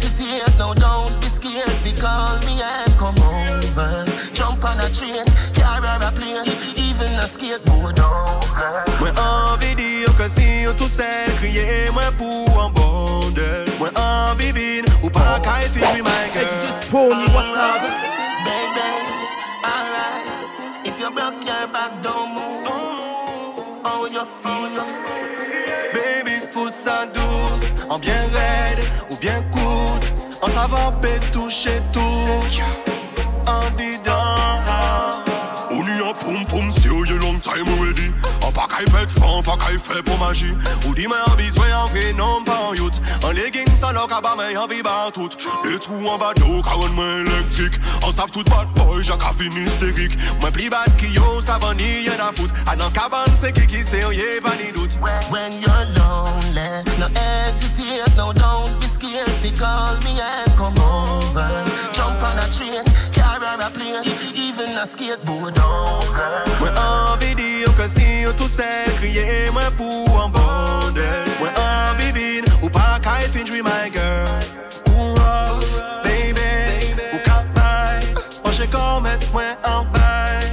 [0.01, 1.69] hesitate, no don't be scared.
[1.69, 6.47] If you call me and come over, jump on a train, carry a plane,
[6.77, 8.83] even a skateboard oh, over.
[8.99, 13.97] Mwen anvi di yo ke si yo tou sel Kriye mwen pou an bondel Mwen
[13.97, 17.81] anvi vin ou pa kay fi mi my girl Just pony, what's up?
[18.45, 18.89] Baby,
[19.65, 20.85] alright.
[20.85, 22.51] If you broke your back, don't move.
[23.83, 24.85] How you feel?
[25.93, 28.85] Baby, foot sa douce En bien raide
[30.43, 32.90] On savant peut toucher tout
[38.81, 40.55] Kay fet fan, pa kay fet pou maji.
[40.87, 42.97] Ou di men an bizwe an vre non pa an yot.
[43.21, 45.37] An legging sa lo ka ba men an vi ba tout.
[45.61, 47.77] Le trou an ba do ka ron mwen elektrik.
[48.01, 50.17] An sav tout bad boy, jak a fin histerik
[50.53, 52.51] pli bad ki yo, sa van ni yen a fout.
[52.67, 54.97] An an kaban se ki ki se ye pa ni dout.
[55.29, 56.69] When you're lonely,
[56.99, 59.29] no hesitate, no don't be scared.
[59.43, 61.49] You call me and come over,
[61.93, 62.85] jump on a train,
[63.43, 64.03] a plane,
[64.35, 66.43] even a skateboard over.
[66.59, 71.57] Mwen anvi di yo ke si yo tou sel Kriye mwen pou an bondel Mwen
[71.57, 74.29] anvi vin ou pa kay fin jwi my girl.
[74.93, 75.73] Ou off,
[76.03, 78.05] baby Ou kap bay
[78.43, 80.45] Panche komet mwen an bay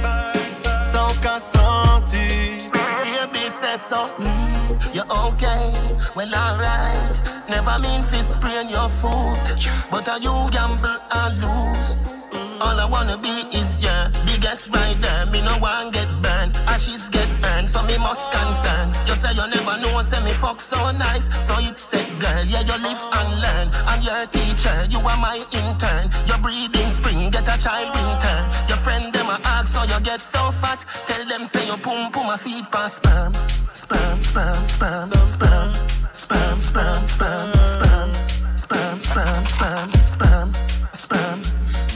[0.81, 2.69] San ka santi.
[2.73, 5.73] Baby say so, mm, you're okay,
[6.15, 7.21] well alright.
[7.49, 9.69] Never mean fi sprain your foot.
[9.91, 12.18] But are you gamble and lose
[12.61, 17.29] All I wanna be is your biggest rider Me no one get burned, ashes get
[17.43, 18.91] earned So me must concern.
[19.07, 21.29] You say you never know, say me fuck so nice.
[21.45, 23.67] So it said girl, yeah you live and learn.
[23.87, 26.11] I'm your teacher, you are my intern.
[26.27, 30.19] Your breathing spring, get a child return Your friend them a ask so you get
[30.21, 30.83] so fat.
[31.07, 32.37] Tell them say you pum pum a
[32.71, 33.33] pass sperm
[33.73, 35.73] Sperm, sperm, sperm, sperm
[36.13, 38.13] Sperm, sperm, sperm, sperm
[38.55, 40.08] Sperm, sperm, sperm, sperm Sperm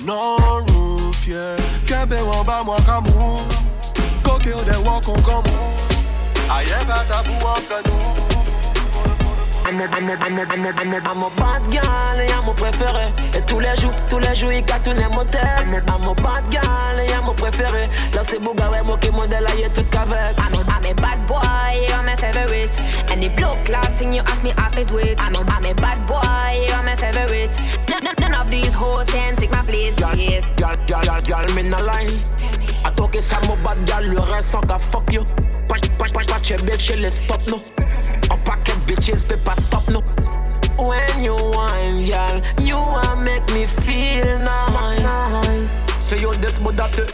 [0.05, 0.37] Non
[0.67, 3.39] roof, yeah Kembe wan ba mwen kamou
[4.23, 5.71] Koke ou de wan kon kamou
[6.51, 8.32] Aye pa tabou entre nou
[9.65, 12.27] I'm a, I'm a, I'm a, I'm a, I'm a, I'm a bad girl et
[12.27, 15.73] y'a mon préféré Et tous les jours, tous les jours il cartonne mon thème I'm
[15.73, 19.09] a, I'm a bad girl et y'a mon préféré Là c'est Bouga ouais moi qui
[19.11, 22.75] modèle aïe tout qu'avec I'm a, I'm a bad boy, you're my favorite
[23.09, 26.05] Any blow clock thing you ask me I fit with I'm a, I'm a bad
[26.07, 27.57] boy, you're my favorite
[27.89, 31.63] None, none, none of these hoes can take my place gal, gal, gal, gal, me
[31.63, 32.19] no lie
[32.83, 35.23] A toi que ça mon bad gal, le reste qu'à fuck you
[35.69, 37.82] Patch, patch, patch, patch, bitch, les stop no A
[38.85, 40.01] bitches, peut pas stop no.
[40.77, 45.71] When you whine, gal, you a make me feel nice.
[46.09, 47.13] So you this mo date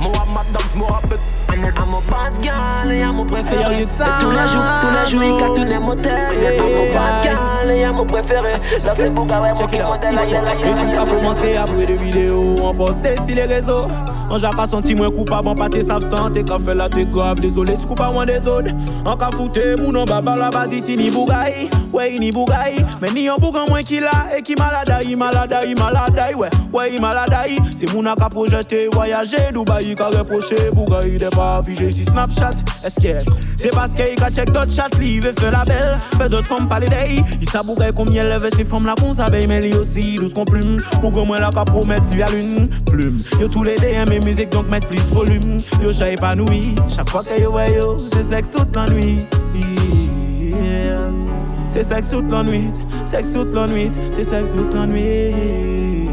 [0.00, 1.20] Moi mad dogs, moi bit
[1.64, 3.86] I'm a, I'm a bad gal et y'a mon préféré.
[4.20, 7.80] Tous les jours, tous les jours il cartonne mon thème I'm a bad gal et
[7.80, 8.52] y'a mon préféré.
[8.84, 10.14] Là c'est Bouga ouais moi qui modèle
[10.62, 13.86] tout ça commencé après des vidéos On postait sur les réseaux.
[14.30, 17.76] En jaka senti moins coupable En pâté savent santé Qu'a fait la t'es grave Désolé
[17.76, 18.70] si coupable moins des autres.
[19.04, 21.68] En ka foute moun en baba la basi ti ni bougaï.
[21.92, 22.84] Ouais ni bougaï.
[23.00, 26.48] Mais ni en bougan moins qui là Et qui maladaï maladaï maladaï Ouais.
[26.72, 31.28] Ouais maladaï C'est moun a ka projeté Voyager Dubaï Ka reproché bougaï Des
[31.60, 32.50] pas Snapchat
[32.84, 35.96] Est-ce que C'est parce qu'il ka check d'autres chat Li veut faire la belle.
[36.16, 39.46] Fait d'autres femmes parler d'elle Il sa bougaï combien lève ces femmes là qu'on s'abeille
[39.46, 40.82] Mais lui aussi douce qu'on plume.
[41.00, 42.68] Bougan moins la ka promettre lui à l'une.
[42.86, 43.16] Plume.
[43.40, 45.58] Yo tous les DM et musique donc mettre plus volume.
[45.82, 46.74] Yo j'ai épanoui.
[46.88, 49.24] Chaque fois que yo yo C'est sexe toute la nuit.
[51.70, 52.70] C'est sexe toute la nuit
[53.04, 56.08] Sexe toute la nuit C'est sexe toute la nuit.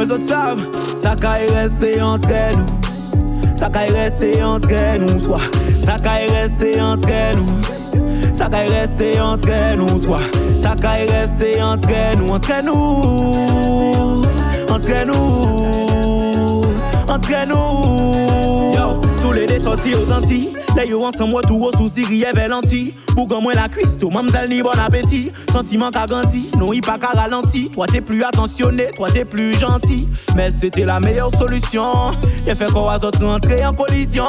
[0.00, 2.26] Mais autres savent Ça caille rester entre
[2.56, 3.54] nous.
[3.54, 5.36] Ça caille rester entre nous toi.
[5.84, 8.34] Ça caille rester entre nous.
[8.34, 10.16] Ça caille rester entre nous toi.
[10.58, 14.22] Ça caille rester entre nous Entre nous.
[14.70, 16.62] Entre nous.
[17.06, 18.72] Entre nous.
[18.74, 22.94] Yo, tous les deux sortis aux Antilles Là yo moi tout au souci riez lenti
[23.14, 25.32] Pour qu'on moi la cuisse tout mamzelle ni bon appétit.
[25.52, 29.58] Sentiment qu'a grandi Non il pas qu'à ralenti Toi t'es plus attentionné Toi t'es plus
[29.58, 30.08] gentil.
[30.36, 32.12] Mais c'était la meilleure solution.
[32.46, 34.24] J'ai fait quoi aux autres rentrer en collision?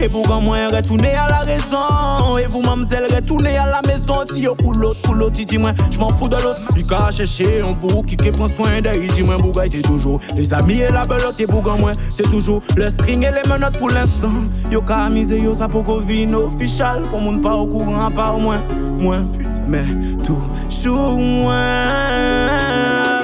[0.00, 2.36] Et pour qu'on moi retourner à la raison.
[2.38, 4.24] Et vous mamzelle retourner à la maison.
[4.32, 6.60] Ti yo pour l'autre pour l'autre dis moi je m'en fous de l'autre.
[6.76, 9.06] Il qu'a chercher un bouc qui qui prend soin d'elle.
[9.14, 11.40] Dis moi bougaille c'est toujours Les amis et la belote.
[11.46, 14.32] Pour qu'on moi C'est toujours le string et les menottes pour l'instant.
[14.70, 18.32] Yo qu'a amusé yo ça pour qu'on vienne official Pour moun pas au courant pas
[18.32, 18.60] au moins
[18.98, 19.26] Moins
[19.66, 19.84] mais
[20.22, 21.56] toujours moins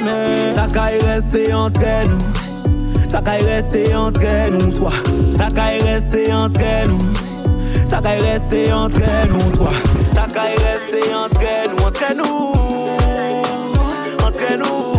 [0.04, 0.50] Mais.
[0.50, 3.08] Ça caille rester entre nous.
[3.08, 4.90] Ça caille rester entre nous toi.
[5.36, 7.00] Ça caille rester entre nous.
[7.86, 8.98] Ça caille rester entre
[9.30, 9.70] nous toi.
[10.12, 12.52] Ça caille rester entre nous Entre nous.
[14.26, 14.92] Entre nous.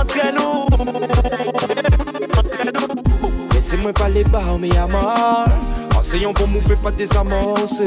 [0.00, 0.64] Entre nous.
[2.38, 3.48] Entre nous.
[3.54, 5.65] Laissez-moi parler bas, mais mort.
[6.06, 7.84] Enseignons pour nous peut pas désamorcer.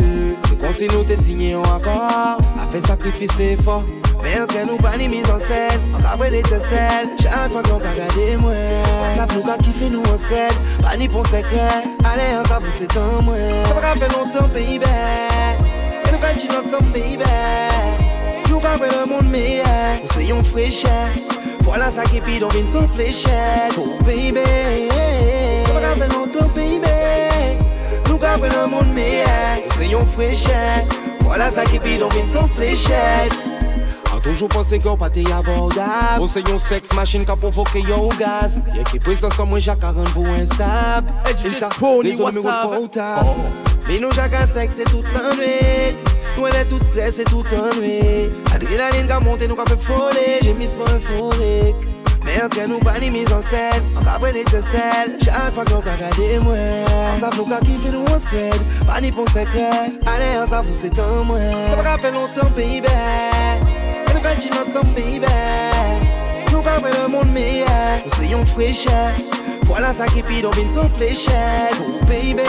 [0.49, 2.37] C'est qu'on s'est nous t'es signé en accord.
[2.61, 3.85] A fait sacrifice et fort.
[4.21, 5.79] Mais entre nous pas ni mise en scène.
[5.93, 7.07] On va voir l'étincelle.
[7.17, 8.51] Chaque fois qu'on va regarder moi.
[9.15, 10.51] Ça nous qu'à kiffer nous on se raide.
[10.81, 11.85] Pas ni pour secret.
[12.03, 13.35] Allez, on s'avoue c'est temps moi.
[13.67, 14.75] Ça va faire longtemps, baby.
[14.75, 17.23] Et nous quand tu ensemble, baby.
[18.49, 19.63] Nou ka vwe nan moun meye
[20.03, 20.89] Ou se yon freche
[21.63, 22.89] Voilà sa ki pi don vin son
[23.77, 24.43] Oh baby
[25.69, 26.38] Nou ka vwe nan ton baby
[28.29, 30.65] Nou ka vwe nan moun meye Ou se yon freche
[31.23, 33.33] Voilà sa ki pi don vin son flechet
[34.13, 38.05] An toujou panse kon pa te abordab Ou se yon seks machine ka provoke yon
[38.11, 41.71] orgasme Ye ki presan san mwen jaka ran pou instab Insta,
[42.05, 43.49] rezo numéro portable
[43.87, 45.97] Mais nous chacun sexe c'est toute la nuit
[46.37, 49.81] Nous elle est toute stress c'est toute la nuit Adrénaline qui monte nous qui fait
[49.81, 51.88] folie J'ai mis un fourrique
[52.29, 53.83] Mais entre nous pas ni mise en scène.
[53.97, 56.53] On va prendre l'étincelle Chaque fois qu'on regarde moi
[57.13, 58.53] On s'avoue qu'à kiffer nous on spread
[58.85, 59.91] Pas ni pour secret.
[60.05, 61.39] Allez on s'avoue c'est un moi
[61.75, 65.01] Ça va faire longtemps baby Et nous continuons ensemble
[66.51, 67.67] Nous voir le monde meilleur.
[68.05, 68.85] Nous soyons fraîches
[69.65, 71.33] Voilà ça qui pide on vient fléchette.
[71.81, 72.43] Oh baby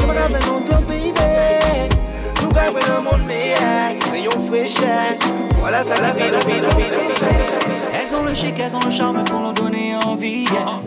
[0.00, 1.14] Nous va faire longtemps baby
[2.42, 3.94] Nous voir le monde meilleur.
[3.94, 4.86] Nous soyons fraîches
[5.58, 7.59] Voilà ça qui pide on vient sans
[8.10, 10.44] Elles ont le chic, elles ont le charme pour nous donner envie.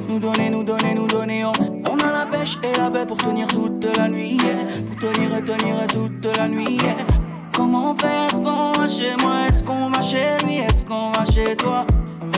[0.10, 1.46] Nous donner, nous donner, nous donner.
[1.46, 1.54] On,
[1.90, 4.38] on a la pêche et la baie pour tenir toute la nuit.
[4.88, 6.80] Pour tenir et tenir toute la nuit.
[7.56, 9.48] Comment on fait Est-ce qu'on va chez moi?
[9.48, 10.58] Est-ce qu'on va chez lui?
[10.58, 11.86] Est-ce qu'on va chez toi?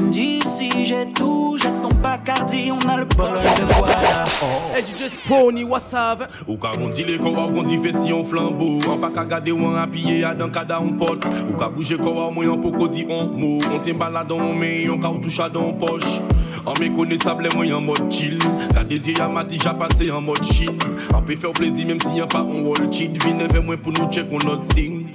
[0.01, 4.25] Me si j'ai tout, j'ai ton Bacardi, on a le bol de voilà.
[4.73, 6.27] Hey DJ Spony, what's up?
[6.47, 8.81] Ou ka ronti le kowa ou konti fesi yon flambeau.
[8.91, 11.97] An pa ka gade ou an apye ya dan kada on pot Ou ka bouje
[11.97, 15.13] kowa ou mwen yon poko di on mo On te balade on men yon ka
[15.13, 16.19] ou toucha dan poche.
[16.67, 18.37] An me kone sable mwen yon mod chill
[18.75, 20.75] Ka dezye ya mati ja pase yon mod chin
[21.15, 23.79] An pe fè ou plezi menm si yon pa on wall chid Vine ve mwen
[23.79, 25.07] pou nou check on not sing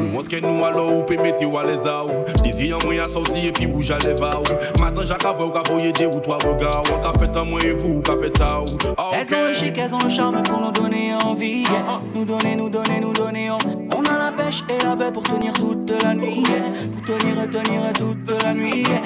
[0.00, 3.08] Nou montre nou alo ou pe mete ou ale za ou Dezye yon mwen ya
[3.12, 6.20] sorti e pi bouja leva ou Matan ja ka vwe ou ka voye de ou
[6.24, 8.94] to avoga ou An ka fèt an mwen e vou ou ka fèt a ou
[8.96, 11.62] Ah, Elles ont le chic, elles ont le charme pour nous donner envie.
[11.62, 12.00] yeah.
[12.14, 13.50] Nous donner, nous donner, nous donner.
[13.50, 13.58] On,
[13.96, 16.42] on a la pêche et la baie pour tenir toute la nuit.
[16.48, 16.64] yeah.
[16.92, 18.82] Pour tenir et tenir toute la nuit.
[18.88, 19.02] yeah.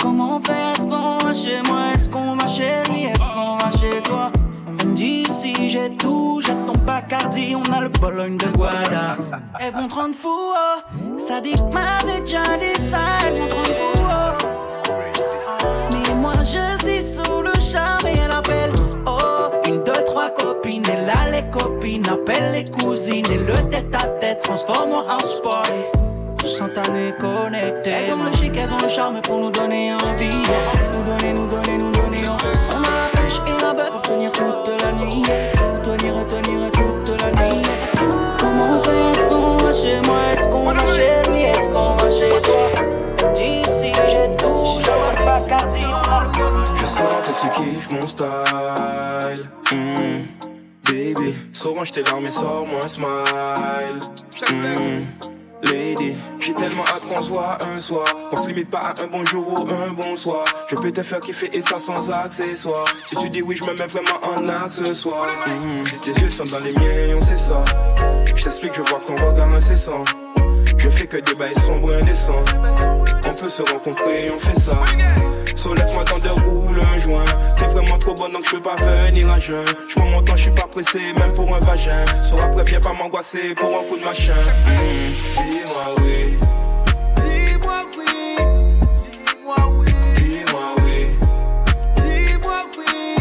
[0.00, 1.80] Comment on fait Est-ce qu'on va chez moi?
[1.94, 3.04] Est-ce qu'on va chez lui?
[3.04, 4.30] Est-ce qu'on va chez toi?
[5.28, 9.18] Si j'ai tout, j'ai ton Bacardi, on a le Bologne de Guada.
[9.58, 11.18] Elles vont te rendre fou, oh.
[11.18, 13.72] ça dit que m'avait déjà dit ça, elles vont te
[14.02, 14.36] oh.
[15.92, 18.72] Mais moi je suis sous le charme et elle appelle
[19.06, 19.18] Oh,
[19.66, 24.06] une, deux, trois copines Et là les copines appellent les cousines Et le tête à
[24.20, 25.72] tête se transforme en house party
[26.42, 30.30] Instantané connecté Elles ont le chic, elles ont le charme pour nous donner envie.
[30.30, 34.92] Nous donner, nous donner, nous donner On pêche et la bête pour tenir toute la
[34.92, 35.22] nuit.
[35.54, 37.62] Pour tenir, tenir toute la nuit.
[38.38, 39.10] Comment on fait?
[39.10, 40.18] Est-ce qu'on va chez moi?
[40.32, 41.42] Est-ce qu'on va chez lui?
[41.42, 43.32] Est-ce qu'on va chez toi?
[43.34, 45.84] D'ici j'ai tout, j'ai pas Bacardi
[46.76, 49.46] Je sens que tu kiffes mon style.
[49.72, 50.24] Mm.
[50.84, 54.00] Baby, souvent j'étais là, mais sors-moi un smile.
[54.50, 55.39] Mm.
[55.62, 58.06] Lady, j'ai tellement hâte qu'on se voit un soir.
[58.30, 60.44] Qu'on se limite pas à un bonjour ou un bonsoir.
[60.68, 62.86] Je peux te faire kiffer et ça sans accessoire.
[63.06, 65.26] Si tu dis oui, je me mets vraiment en accessoire.
[65.46, 65.84] Mm.
[66.02, 67.64] Tes yeux sont dans les miens, on sait ça.
[68.24, 70.04] Je t'explique, je vois que ton regard incessant.
[70.76, 72.44] Je fais que des bails sombres indécents.
[73.26, 74.82] On peut se rencontrer, on fait ça.
[75.54, 77.24] So laisse-moi dans de rouler un joint.
[77.56, 79.64] T'es vraiment trop bonne donc je peux pas venir à jeun.
[79.88, 82.04] Je prends mon temps, je suis pas pressé, même pour un vagin.
[82.22, 84.32] So après, viens pas m'angoisser pour un coup de machin.
[84.66, 86.38] Mm, Dis-moi oui.
[87.16, 88.36] Dis-moi oui,
[89.02, 91.08] dis-moi oui, Dis-moi oui.
[91.96, 93.16] dis-moi oui,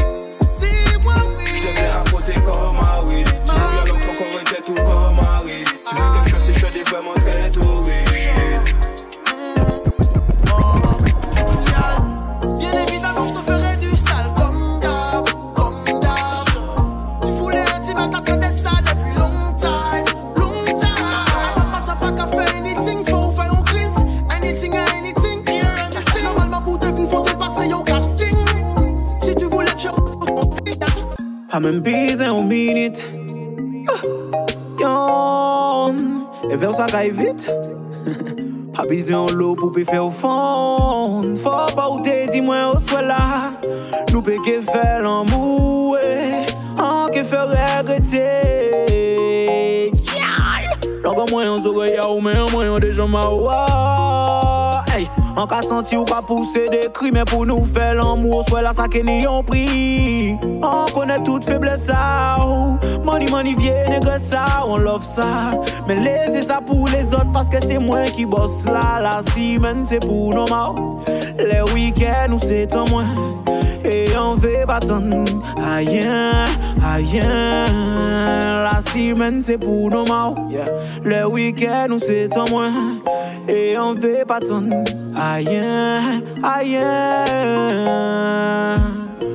[0.60, 1.46] dis-moi oui.
[1.56, 3.24] Je te à côté comme oui.
[3.24, 5.64] Tu veux bien donc encore une tête tout comme oui.
[5.88, 7.79] Tu veux quelque chose, c'est chaud et vraiment très tout
[31.60, 33.04] Ka men bize yon minute.
[33.92, 34.00] Ah,
[34.80, 35.98] Yon
[36.48, 37.44] E ve ou sa gay vit
[38.72, 42.64] Pa bize yon lo pou pe fe ou fon Fò pa ou te di mwen
[42.70, 43.26] ou swè la
[44.14, 46.46] Nou pe ke fe lan moue
[46.80, 48.24] An ke fe regrete
[50.16, 50.72] Yal
[51.04, 53.52] Langan mwen yon zogo ya ou men Mwen yon dejan ma ou
[55.40, 58.74] an ka senti ou ka pousse de cri Men pou nou fè l'amour Swè la
[58.92, 60.36] ke ni yon pri
[60.66, 62.76] An konè tout feble sa ou
[63.08, 65.54] Money money vie negre sa On love sa
[65.88, 69.86] Men lese sa pou les autres Paske se mwen ki boss la La si men
[69.88, 70.76] se pou normal
[71.40, 73.08] Le week-end ou se tan mwen
[73.90, 75.26] E yon ve patan nou
[75.66, 76.48] Ayen,
[76.86, 77.74] ayen
[78.64, 80.70] La simen se pou nou maw yeah.
[81.02, 83.02] Le wikend nou se tan mwen
[83.50, 84.86] E yon ve patan nou
[85.20, 86.86] Ayen, ayen.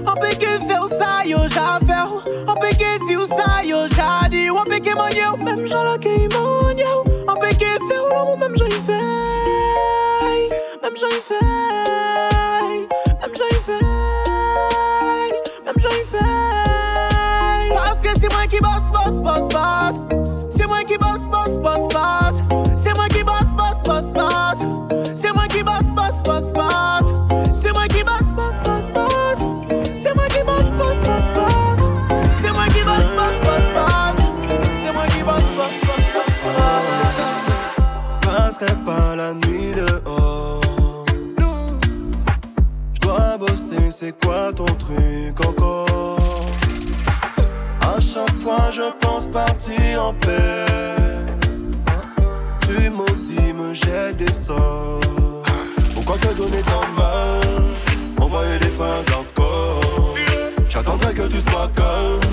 [0.07, 3.89] An peke fe ou sa yo ja fe ou An peke di ou sa yo
[3.97, 6.64] ja di ou An peke manye ou Mem jan la ke iman
[49.35, 50.65] partir en paix.
[52.61, 55.01] Tu maudis, me jettes des sorts.
[55.93, 57.41] Pourquoi te donner tant de mal?
[58.21, 60.15] Envoyer des phrases hardcore.
[60.69, 62.24] J'attendrai que tu sois calme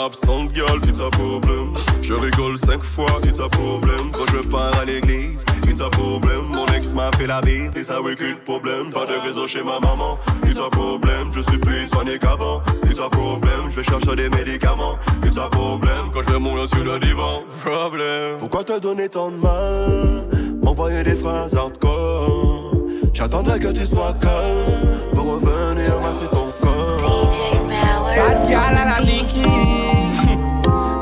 [0.00, 1.74] Girl, it's a problem.
[2.00, 4.10] Je rigole cinq fois, it's a problem.
[4.12, 6.46] Quand je pars à l'église, it's a problem.
[6.48, 8.90] Mon ex m'a fait la bise, et ça wicked problème.
[8.94, 11.30] Pas de réseau chez ma maman, it's a problem.
[11.34, 13.70] Je suis plus soigné qu'avant, it's a problem.
[13.70, 16.10] Je vais chercher des médicaments, it's a problem.
[16.14, 18.38] Quand je vais mourir sur le divan, problème.
[18.38, 20.24] Pourquoi te donner tant de mal?
[20.62, 22.72] M'envoyer des phrases hardcore.
[23.12, 26.80] J'attendrai que tu sois calme pour revenir masser ton corps.
[28.16, 29.42] Bad gal à la Nicki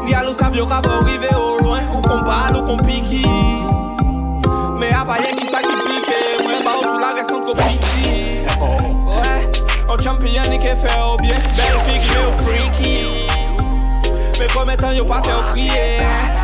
[0.08, 3.26] Gal ou savyo ka va arriver au loin Ou qu'on parle ou qu'on pique.
[4.78, 6.48] Mais à pas rien qui ça qui pique.
[6.48, 8.38] Moi pas ou tout la restante qu'on piti
[9.90, 11.32] on champion ni qu'est fait au bien.
[11.32, 13.26] Belle fille mais au freaky.
[14.38, 16.02] Mais comme étant yo pas fait crier.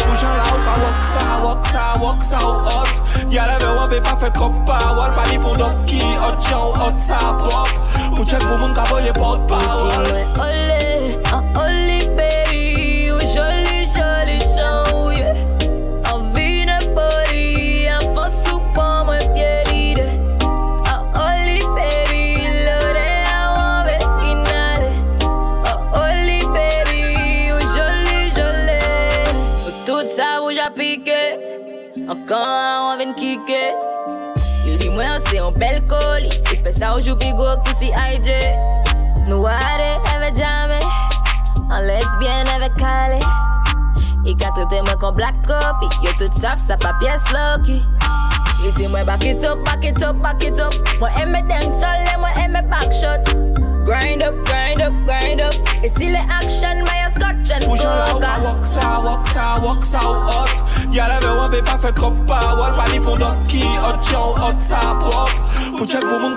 [0.09, 3.29] Bougeant là ou ka walk ça, walk ça, walk ça ou hot.
[3.31, 4.79] Gal avait ou veut pas fait trop pas
[5.31, 9.41] ni pour d'autres qui hot show, hot ça propre Pou chek foun moun kavoye pot
[9.51, 9.59] pa.
[9.59, 10.83] Si mwen ole,
[11.35, 13.11] an ole baby.
[13.11, 15.33] Ou joli joli chan ouye
[16.13, 20.07] An vine pori, an fonsou pan mwen pyeride
[20.93, 23.99] An ole baby, lore an wabe
[24.31, 24.93] inale
[25.73, 28.79] An ole baby, ou joli joli.
[29.59, 31.19] Ou tout sa ou japike
[32.07, 33.65] An kan an waven kike.
[34.71, 36.44] Li mwen se an bel koli.
[36.75, 38.31] Il fait ça au joubigo qui s'y aide.
[39.29, 40.81] Nous arrêt avec jamais.
[41.71, 43.21] En lesbienne avec Calais.
[44.25, 45.89] Il a traité moi comme black coffee.
[46.03, 47.83] Yo tout ça, ça pas pièce lucky.
[48.65, 50.73] Il dit moi back it up, back it up, back it up.
[51.01, 53.23] Moi aime dancehall et moi aime backshot.
[53.85, 55.55] Grind up, grind up, grind up.
[55.83, 58.49] Et si les action, my scotch and Bougeant là ou ka coca.
[58.49, 62.13] walk ça, walk ça, walk ça ou hot Y'all avait ou veut pas fait trop
[62.27, 65.35] pas Wall pas ni pour d'autres qui hot show, hot ça propre
[65.77, 66.35] Pour check vous moun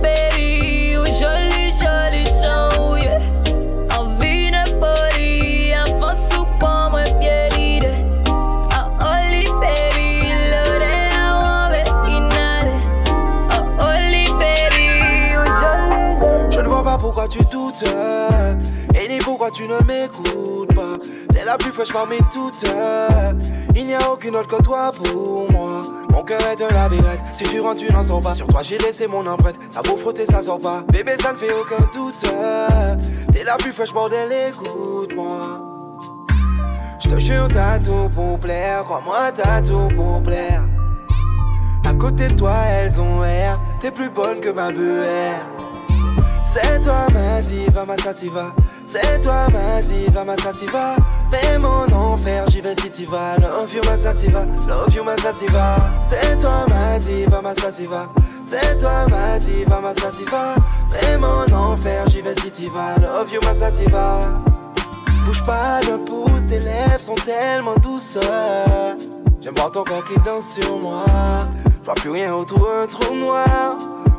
[0.00, 2.24] baby, joli, joli
[13.80, 14.94] body, baby, baby,
[15.58, 17.84] joli, Je ne vois pas pourquoi tu doutes
[18.94, 20.96] Et ni pourquoi tu ne m'écoutes pas.
[21.34, 22.64] T'es la plus fraîche parmi toutes
[23.74, 25.67] Il n'y a aucune autre que toi pour moi
[26.18, 27.20] Mon cœur est un labyrinthe.
[27.32, 28.34] Si tu rentres tu n'en sors pas.
[28.34, 29.54] Sur toi j'ai laissé mon empreinte.
[29.72, 30.82] T'as beau frotter ça sort pas.
[30.92, 32.24] Bébé ça ne fait aucun doute.
[33.32, 35.60] T'es la plus fraîche bordel écoute-moi.
[36.98, 38.82] Je te jure t'as tout pour plaire.
[38.82, 40.64] Crois-moi t'as tout pour plaire.
[41.88, 45.46] À côté de toi elles ont air T'es plus bonne que ma buère
[46.62, 48.54] c'est toi ma diva, ma sativa.
[48.86, 50.96] C'est toi ma diva, ma sativa.
[51.30, 53.36] Fais mon enfer, j'y vais si t'y vas.
[53.38, 55.76] Love you ma sativa, love you ma sativa.
[56.02, 58.08] C'est toi ma diva, ma sativa.
[58.44, 60.54] C'est toi ma diva, ma sativa.
[60.90, 62.98] Fais mon enfer, j'y vais si t'y vas.
[63.00, 64.18] Love you ma sativa.
[65.24, 68.18] Bouge pas d'un pouce, tes lèvres sont tellement douces.
[69.40, 71.04] J'aime voir ton corps qui danse sur moi.
[71.84, 73.74] Vois plus rien autour, un trou noir.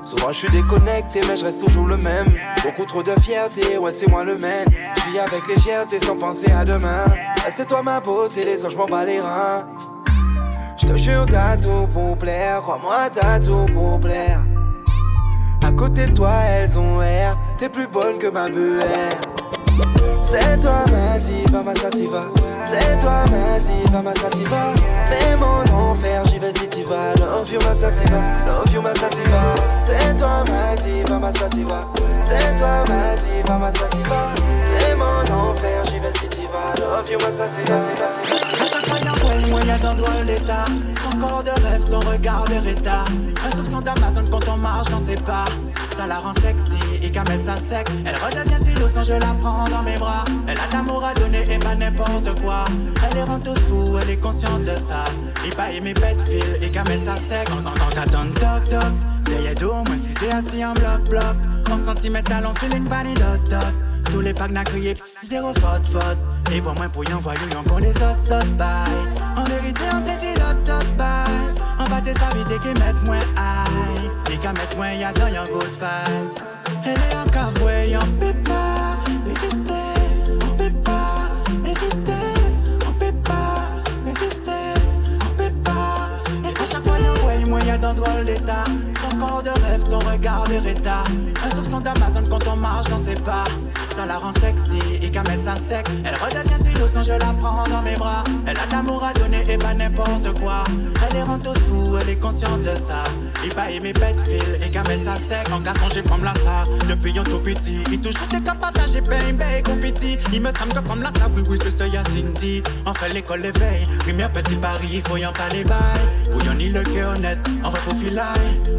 [0.10, 2.34] Souvent je suis déconnecté, mais je reste toujours le même.
[2.64, 4.66] Beaucoup trop de fierté, ouais, c'est moi le même.
[4.96, 7.06] Je vis avec légèreté sans penser à demain.
[7.52, 9.66] C'est toi ma beauté, les anges m'en bats les reins.
[10.82, 12.64] Je te jure, t'as tout pour plaire.
[12.64, 14.42] Crois-moi, t'as tout pour plaire.
[15.64, 17.38] À côté de toi, elles ont air.
[17.60, 19.22] T'es plus bonne que ma buère.
[20.24, 22.26] C'est toi ma diva, ma sativa.
[22.66, 24.74] C'est toi ma diva, ma sativa.
[25.10, 27.14] Fais mon enfer, j'y vais si tu vas.
[27.20, 28.22] Love you, ma sativa.
[28.48, 29.56] Love you, ma sativa.
[29.80, 31.88] C'est toi ma diva, ma sativa.
[32.22, 34.28] C'est toi ma diva, ma sativa.
[34.68, 36.74] Fais mon enfer, j'y vais si tu vas.
[36.80, 37.80] Love you, ma sativa.
[39.70, 40.66] y'a dans drôle d'état
[41.04, 43.06] Son corps de rêve, son regard de réta
[43.46, 45.46] Un soupçon d'Amazon quand on marche dans ses pas
[46.00, 47.86] Ça la rend sexy et quand elle ça sec.
[48.06, 50.24] Elle redevient si douce quand je la prends dans mes bras.
[50.48, 52.64] Elle a d'amour à donner et pas n'importe quoi.
[53.06, 55.04] Elle les rend tous fous, elle est consciente de ça.
[55.44, 57.50] Il pas mes bêtes fil et quand elle ça sec.
[57.50, 58.82] Quand t'attends toc toc
[59.26, 61.36] Derrière dos, moi si c'est assis en bloc bloc.
[61.70, 63.74] En sentimental, on feeling body dot dot.
[64.06, 66.18] Tous les packs n'a crié zéro faute faute.
[66.54, 68.70] Et pour moi pour y envoyer pour les autres autres bye.
[69.36, 71.28] En vérité on t'essaie d'autres autres bye.
[71.78, 73.99] On va tes vite qui mettent moins high
[74.40, 76.44] Et qu'à mettre moins y'a dans y'a good vibes
[76.86, 79.74] Elle est en cavoué, on peut pas résister
[80.44, 81.30] On peut pas
[81.64, 82.24] résister
[82.88, 83.56] On peut pas
[84.06, 84.52] résister
[85.26, 86.10] On peut pas
[86.44, 88.64] Et à chaque fois y'a ouais, moi y'a dans drôle d'état
[89.02, 91.04] Son corps de rêve, son regard de réta
[91.46, 93.46] Un soupçon d'Amazon quand on marche dans ses pas
[94.00, 95.86] ça la rend sexy et qu'à ça sec.
[96.06, 98.24] Elle redevient si douce quand je la prends dans mes bras.
[98.48, 100.64] Elle a d'amour à donner et pas n'importe quoi.
[101.06, 103.04] Elle les rend tous fous, elle est consciente de ça.
[103.44, 105.52] Il pas aimer bête fil et qu'à ça sec.
[105.52, 107.82] En garçon, j'ai comme la ça depuis un tout petit.
[107.92, 109.20] Il tout est capable j'ai pain,
[109.58, 110.18] et confetti.
[110.34, 112.64] Il me semble que comme la ça, oui, oui, c'est ça, Cindy.
[112.86, 115.80] On fait l'école l'éveil, première petit pari, faut pas les bails.
[116.32, 118.22] Pour y en le cœur net, on va profiler.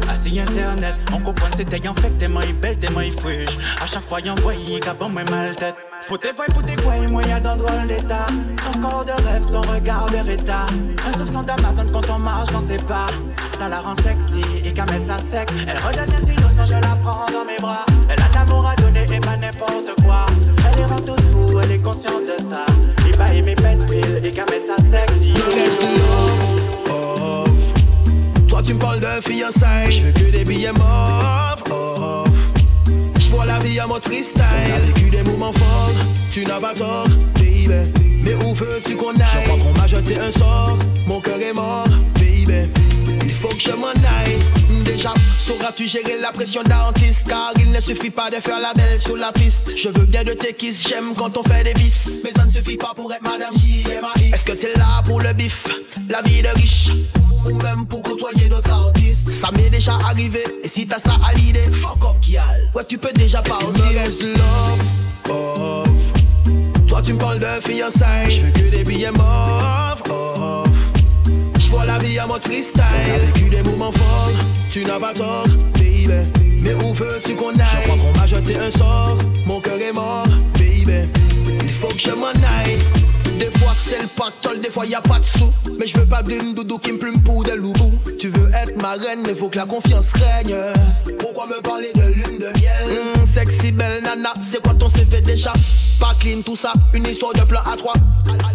[0.09, 3.57] Assis internet, on comprend c'était en fait, t'es il belle, t'es il fraîche.
[3.81, 4.79] À chaque fois, y'en voit, il
[5.11, 5.75] moi mal tête.
[6.07, 6.75] Faut tes voix pour tes
[7.07, 8.25] moi y'a dans drôle d'état.
[8.63, 10.65] Son corps de rêve, son regard de réta.
[11.07, 13.07] Un soupçon d'Amazon quand on marche dans ses pas.
[13.57, 15.49] Ça la rend sexy et qu'à ça sec.
[15.67, 17.85] Elle redevient douce quand je la prends dans mes bras.
[18.09, 20.25] Elle a d'amour à donner et pas n'importe quoi.
[20.69, 22.65] Elle les rend tous fous, elle est consciente de ça.
[23.05, 25.33] Il va aimer Penfield et qu'à ça sexy.
[28.47, 31.90] Toi tu me parles de fiançailles, je veux que des billets morts.
[33.71, 34.33] Vie en mode freestyle.
[34.35, 35.91] T'as vécu des moments forts,
[36.31, 37.67] tu n'as pas tort, baby.
[38.23, 39.43] Mais où veux-tu qu'on aille?
[39.43, 42.69] Je crois qu'on m'a jeté un sort, mon cœur est mort, baby.
[43.23, 44.37] Il faut que je m'en aille.
[44.83, 47.27] Déjà, sauras-tu gérer la pression d'artiste?
[47.27, 49.75] Car il ne suffit pas de faire la belle sur la piste.
[49.75, 51.93] Je veux bien de tes kisses, j'aime quand on fait des bis.
[52.23, 54.35] Mais ça ne suffit pas pour être Madame J.M.A.
[54.35, 55.67] Est-ce que t'es là pour le bif?
[56.09, 56.89] La vie de riche?
[57.45, 59.29] Ou même pour côtoyer d'autres artistes?
[59.41, 62.69] Ça m'est déjà arrivé, et si t'as ça à l'idée, fuck up, Kial.
[62.75, 63.71] Ouais, tu peux déjà partir.
[63.73, 65.89] reste love, off.
[66.87, 68.31] Toi, tu me parles de fiançailles.
[68.31, 70.69] Je veux que des billets morts, off.
[71.59, 72.73] Je vois la vie en mode freestyle.
[72.75, 74.31] T'as vécu des moments forts,
[74.71, 76.07] tu n'as pas tort, baby.
[76.61, 77.65] Mais où veux-tu qu'on aille?
[77.83, 79.17] Je crois qu'on m'a jeté un sort,
[79.47, 81.07] mon cœur est mort, baby.
[81.63, 82.77] Il faut que je m'en aille.
[83.41, 85.51] Des fois c'est le pactole, des fois y a pas de sous.
[85.79, 87.73] Mais je veux pas d'une doudou qui me plume pour des loups.
[88.19, 90.55] Tu veux être ma reine, mais faut que la confiance règne.
[91.17, 93.20] Pourquoi me parler de lune de miel?
[93.33, 95.53] Sexy belle nana, c'est quoi ton CV déjà?
[95.99, 97.93] Pas clean tout ça, une histoire de plan à trois.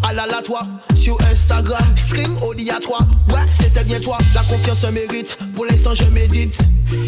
[0.03, 0.61] À la la toi,
[0.95, 2.99] sur Instagram, stream Audi à toi.
[3.29, 5.37] Ouais, c'était bien toi, la confiance se mérite.
[5.55, 6.57] Pour l'instant, je médite.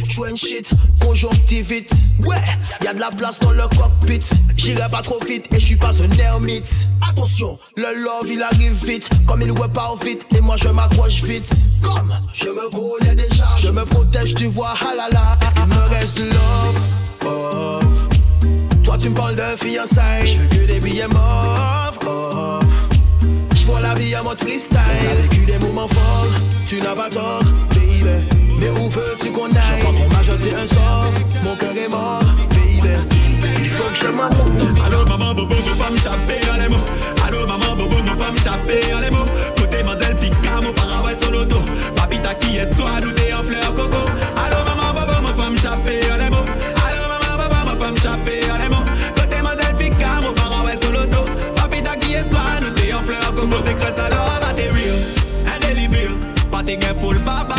[0.08, 0.68] Joue shit,
[1.00, 1.90] conjonctivite.
[2.24, 2.42] Ouais,
[2.82, 4.20] y a de la place dans le cockpit.
[4.56, 6.66] J'irai pas trop vite et je suis pas un ermite.
[7.08, 11.48] Attention, le love il arrive vite, comme il pas vite, et moi je m'accroche vite.
[11.80, 15.38] Comme je me connais déjà, je me protège, tu vois, halala.
[15.56, 16.80] Il me reste love,
[17.28, 17.84] off.
[18.82, 22.64] Toi tu me parles de fiançailles, je veux que des billets off, off.
[23.54, 26.26] Je vois la vie en mode freestyle, T'as vécu des moments forts,
[26.66, 28.26] tu n'as pas tort, baby.
[28.60, 29.82] Mais où veux-tu qu'on aille?
[29.82, 31.12] Qu'on m'a jeté un sort,
[31.44, 33.18] mon cœur est mort, baby.
[34.84, 36.84] Allô maman bobo nos femmes chappées à les mots
[37.26, 39.26] Allô maman bobo nos femmes chappées à les mots
[39.56, 41.56] Côté mademoiselle Pika mon paravoi sur l'auto
[41.94, 43.17] Papita qui est soit nous
[57.00, 57.57] full baba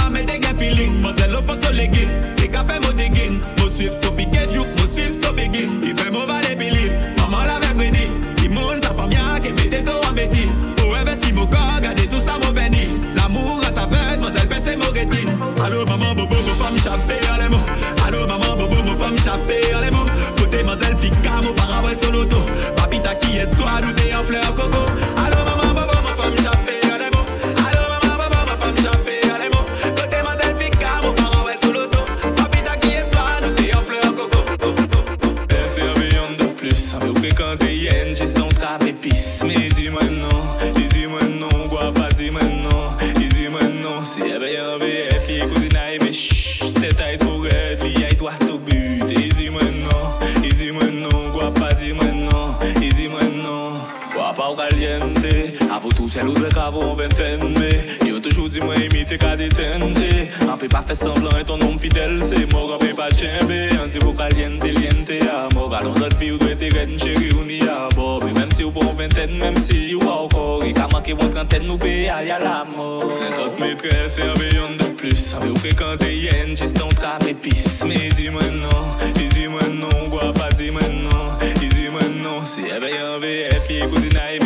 [56.20, 57.70] Sel ou dre kavo an ven teme
[58.04, 61.78] Yo toujou di mwen imite ka detende An pe pa fe semblan e ton nom
[61.80, 66.18] fidel Se mora pe pa tjembe An di voka liente liente ya Mora don lot
[66.20, 68.98] vi ou dwe te ren cheri ou ni ya Bobe mem si ou pou an
[69.00, 72.42] venten Mem si ou a okor E ka manke bon trenten nou pe a ya
[72.44, 73.08] la mor.
[73.08, 75.24] 50 metre se an beyon de plus.
[75.40, 79.48] An ve ou frekante yen Jeste an trap epis Me di men non, i di
[79.48, 82.44] men non Gwa pa di men non, i di men non.
[82.44, 84.39] Se ebe yon ve epi e kouzina yo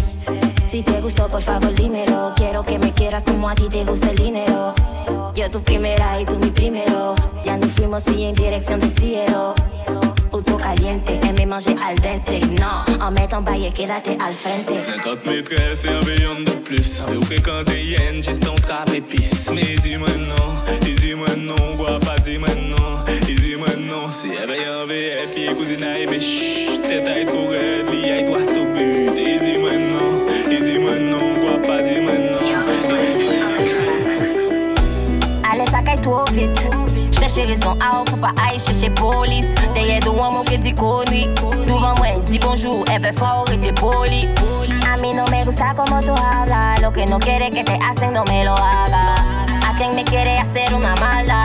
[0.68, 2.34] Si te gustó, por favor, dímelo.
[2.36, 4.74] Quiero que me quieras como a ti te gusta el dinero.
[5.36, 7.16] Yo tu primera y tú mi primero.
[7.46, 9.54] Ya nos fuimos y en dirección del cielo.
[10.32, 12.42] Auto caliente, aimé manger al dente.
[12.60, 14.80] No, en mettant baille, quédate al frente.
[14.80, 19.78] 50 maîtresses et un million de plus On veut fréquenter yen, gestion trap épice Mais
[19.82, 23.15] dis-moi non, dis-moi non, quoi pas dis-moi non
[23.68, 27.08] Et dis-moi non, si elle veut un VF, qui est cousine à aimer Chut, tête
[27.08, 31.20] à être pour elle, li aille droit au but Et dis-moi non, et dis-moi non,
[31.42, 32.38] quoi pas dis-moi non
[35.52, 36.60] Allez, ça caille trop vite.
[37.18, 39.48] Chercher raison à ou pour pas aller chercher police.
[39.74, 41.28] Derrière de moi, mon qui dit connerie.
[41.66, 44.28] Devant moi, dit bonjour, elle veut fort et t'es poli.
[44.92, 46.82] A mí no me gusta como tú hablas.
[46.82, 49.16] Lo que no quiere que te hacen, no me lo haga.
[49.68, 51.45] A quien me quiere hacer una maldad.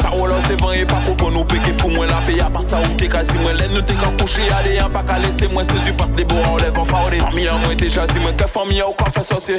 [0.00, 2.62] Parola ou se van e pa kopon ou peke fou mwen la pe ya pa
[2.62, 5.48] sa ou te kazi mwen Len nou te ka kouche yade yan pa ka lese
[5.52, 6.86] mwen Se pas de bo an lev an
[7.22, 7.88] Mami an mwen te
[8.20, 9.58] mwen ke fami ya ou ka fe soti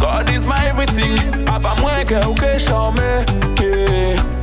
[0.00, 2.58] God is my everything Papa mwen ke ou ke.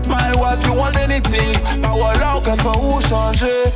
[0.07, 3.73] My wife you want anything ou ke fa ou chanje.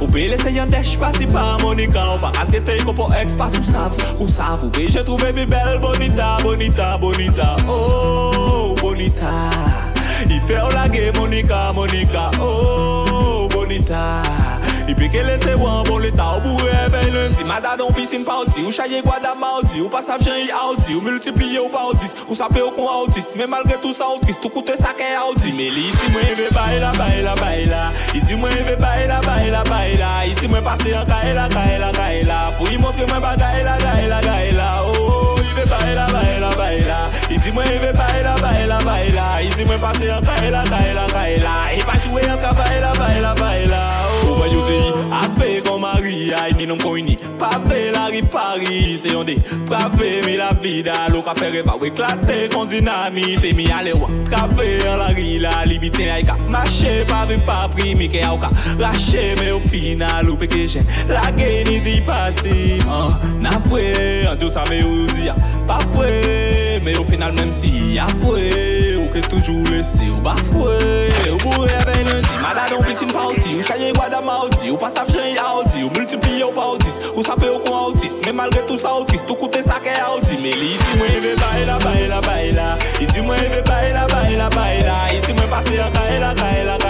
[0.00, 3.34] Ou be lese yon desh pasi pa Monika Ou pa kate te ko po ex
[3.38, 3.96] pas ou sav.
[4.18, 5.78] Ou sav ou be je trouve mi bel.
[5.82, 7.56] Bonita, bonita, bonita.
[7.66, 9.50] Oh, bonita.
[10.28, 12.30] I fe ou lage Monika, Monika.
[12.40, 14.47] Oh, bonita.
[14.88, 17.44] Ipe ke lese wan bon le ta ou bou e ben lundi.
[17.44, 20.38] Mada don pisin pa oti Ou chaye gwa da ma oti Ou pa sav jen
[20.40, 23.92] yi aoti Ou multipliye ou pa otis Ou sape ou kon aotis Men malgre tout
[23.96, 27.82] sa otris Tou koute sa ke aoti Me li iti mwen ve baila baila baila.
[28.16, 30.10] Iti mwen ve baila baila baila.
[30.26, 34.68] Iti mwen pase an kaela kaela kaela Pou yi montre mwen ba gaela gaela gaela.
[34.88, 36.98] Oh, oh yi ve baila baila baila.
[37.28, 39.26] Iti mwen yi ve baila baila baila.
[39.44, 44.07] Iti mwen pase an kaela kaela kaela Yi pa chwe an ka baila baila baila.
[44.38, 44.78] Ouwe yo di,
[45.10, 49.34] ave kon mari Ay ni nom kon ini, Pave la ripari Se yon de,
[49.66, 51.08] prave mi la vida.
[51.10, 53.52] Lo ka fere va we klate kon dinamite.
[53.56, 57.94] Mi ale wak, trave an la ri la Libite ay ka, mache pave pa pri
[57.98, 61.98] Mi ke a ou ka, rache me ou final Ou peke jen, la geni di
[62.06, 62.78] pati.
[62.86, 63.10] Uh,
[63.42, 63.90] Na vwe,
[64.30, 65.34] an di ou sa me ou di ya.
[65.66, 71.08] Pa vwe, me ou final menm si ya vwe Ou ke toujou lese ou bafwe
[71.30, 75.82] Ou bou revey lundi Madadon pisin pauti Ou chaye gwada mauti Ou pasaf jen yauti
[75.82, 79.38] Ou multipliye ou pautis Ou sape ou kon autis Men malgre tou sa autis Tou
[79.40, 82.68] koute sa ke auti Men li iti mwen ve baila baila baila.
[83.00, 84.98] Iti mwen ve baila baila baila.
[85.16, 86.87] Iti mwen pase yon kaila kaila kaila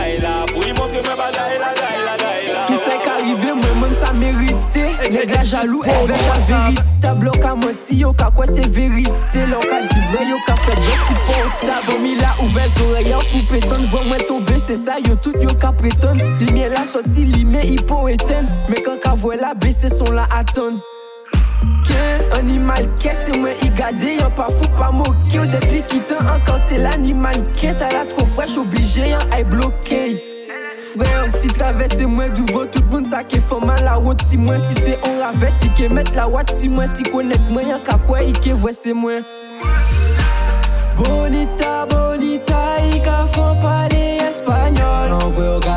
[5.19, 9.47] Nèg la jalou, elle veut la véritable Ka menti yo, ka quoi c'est vérité?
[9.51, 13.53] L'on ka di vrai yo, ka fait de supportable Vomi la ouvert oreille en pou
[13.53, 17.66] pétonne Voit moi tomber, c'est ça yo, tout yo ka prétonne Lumière la sorti, limé
[17.66, 18.47] hypo éteinte.
[18.69, 20.79] Mais quand ka la baisser, son la attendre
[22.39, 26.31] Animal ke se mwen i gade Yon pa fou pa moke Yo depi ki tan
[26.31, 30.28] ankante se l'animal ke Ta la tro fresh oblige yon ay bloke
[31.41, 34.97] Si travesse mwen douvan Tout moun sa ke foman la wot si mwen Si se
[35.05, 38.28] on ravet i ke met la wat si mwen Si konet mwen yon ka kwe
[38.30, 39.24] i ke vwe se mwen
[40.99, 42.64] Bonita, bonita,
[43.62, 45.68] pale espanyol An vwe o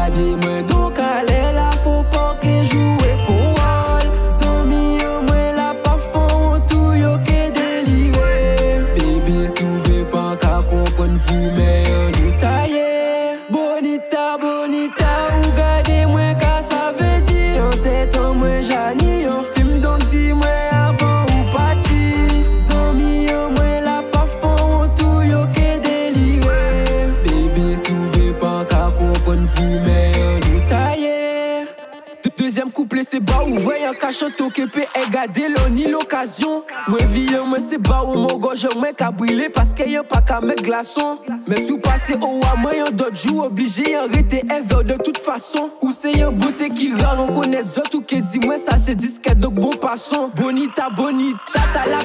[33.01, 36.63] Couplet c'est bas ou voyez un cachot occupé et garder l'on ni l'occasion.
[36.87, 40.03] Moi vie moi c'est bas ou mon gorge moi qu'à brûler parce qu'il y a
[40.03, 41.19] pas qu'à mettre glaçon.
[41.47, 45.17] Mais sous passé au à moi y'en d'autres jours obligé y'en arrêter ever de toute
[45.17, 45.71] façon.
[45.81, 48.95] Ou c'est y'en beauté qui rare on connaît d'autres ou qui dit moi ça c'est
[48.95, 51.39] disquette donc bon passons Bonita bonita
[51.73, 51.99] t'as la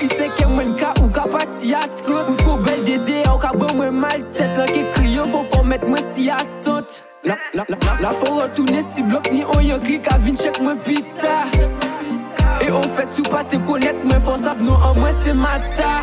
[0.00, 3.52] il sait que moi ka ou ka à 30 Ou qu'au bel désir ou ka
[3.54, 4.56] bon moi mal tête.
[4.56, 8.82] Là qui crie faut pas mettre moi si attente la, la, la, la, faut retourner
[8.82, 11.44] si bloc ni on yon clic à vin check moi pita.
[12.60, 16.02] Et on fait tout pas te connaître mais faut savoir en moi c'est mata.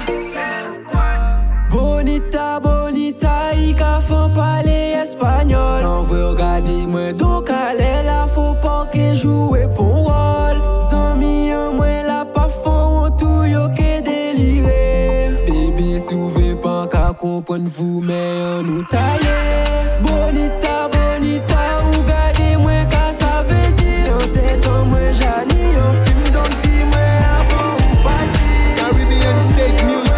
[1.69, 3.99] Bonita, bonita, i ka
[4.33, 10.57] pale espanyol An vwe regarder mwen do kale la faut pas que joue pon rol
[10.89, 17.13] San mi an mwen la pa fon tou yo ke delire Bebe souve pan ka
[17.13, 19.37] kompon vou men an nou taye
[20.01, 26.25] Bonita, bonita, ou gade mwen ka sa ve di An tetan mwen jani, an film
[26.33, 26.51] don
[26.91, 27.19] mwen
[27.53, 30.09] ou pati Caribbean State Music.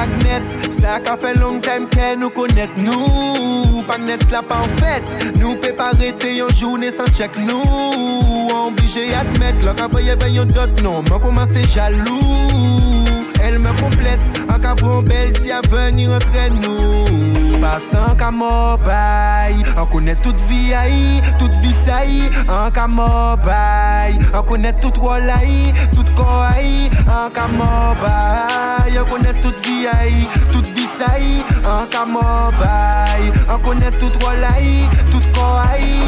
[0.00, 0.42] Net,
[0.80, 1.86] ça qu'a fait long time
[2.18, 3.82] nous connaître nous.
[3.82, 5.02] Pas net là pas en fait,
[5.36, 8.48] nous peut pas arrêter une journée sans check nous.
[8.66, 13.19] Obligé admettre, là qu'après y avait d'autres non, moi commence jaloux?
[13.52, 17.60] Elle me complète, en cavron belle si à venir entre nous.
[17.60, 24.24] Passant qu'à mobile, on connaît toute vie aïe, toute vie saïe, en qu'à mobile.
[24.32, 29.00] On connaît toute rôle aïe, toute corps aïe, en qu'à mobile.
[29.00, 33.32] On connaît toute vie aïe, toute vie saïe, en qu'à mobile.
[33.52, 35.98] On connaît toute rôle aïe, toute corps aïe.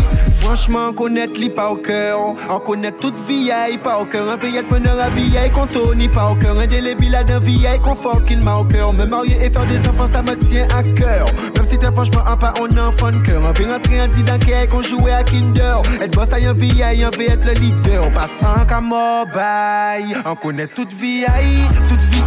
[0.42, 2.18] Franchement, connaître li pas au cœur.
[2.50, 4.28] On connaît toute vie aïe, pas au cœur.
[4.28, 6.58] Un veillette meneur à vie aïe, qu'on Tony pas au cœur.
[6.58, 8.92] Un délébile à d'un vie aïe, confort qu'il m'a au cœur.
[8.92, 11.26] Me marier et faire des enfants, ça me tient à cœur.
[11.56, 13.42] Même si t'es franchement un pas, on enfant de cœur.
[13.42, 15.80] On fait rentrer dans quai qu'on jouait à Kinder.
[16.00, 18.04] Être boss aïe, un vie aïe, on veut être le leader.
[18.06, 20.22] On passe en qu'à mobile.
[20.26, 22.22] On connaît toute vie aïe, toute vie.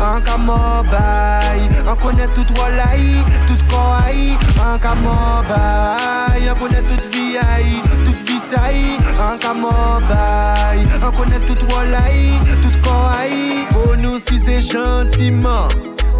[0.00, 1.76] En qu'à mobile.
[1.86, 3.64] On connaît toute aïe, toute
[4.06, 4.36] aïe.
[4.58, 6.50] En qu'à mobile.
[6.50, 10.90] On connaît toute vie aïe, toute En mobile.
[11.02, 13.64] On connaît aïe, toute corps aïe.
[13.72, 15.68] Faut nous c'est gentiment.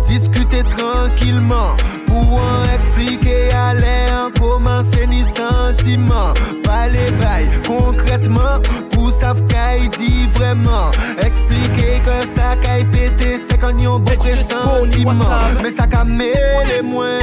[0.07, 1.77] Discuter tranquillement
[2.07, 6.33] pour en expliquer à l'air commencer ni sentiment.
[6.65, 8.61] Pas les bails concrètement
[8.93, 10.91] pour savoir qu'il dit vraiment.
[11.19, 15.15] Expliquer que ça qu'aille pété c'est quand yon beau pressentiment.
[15.63, 17.21] Mais ça qu'a mêlé moins.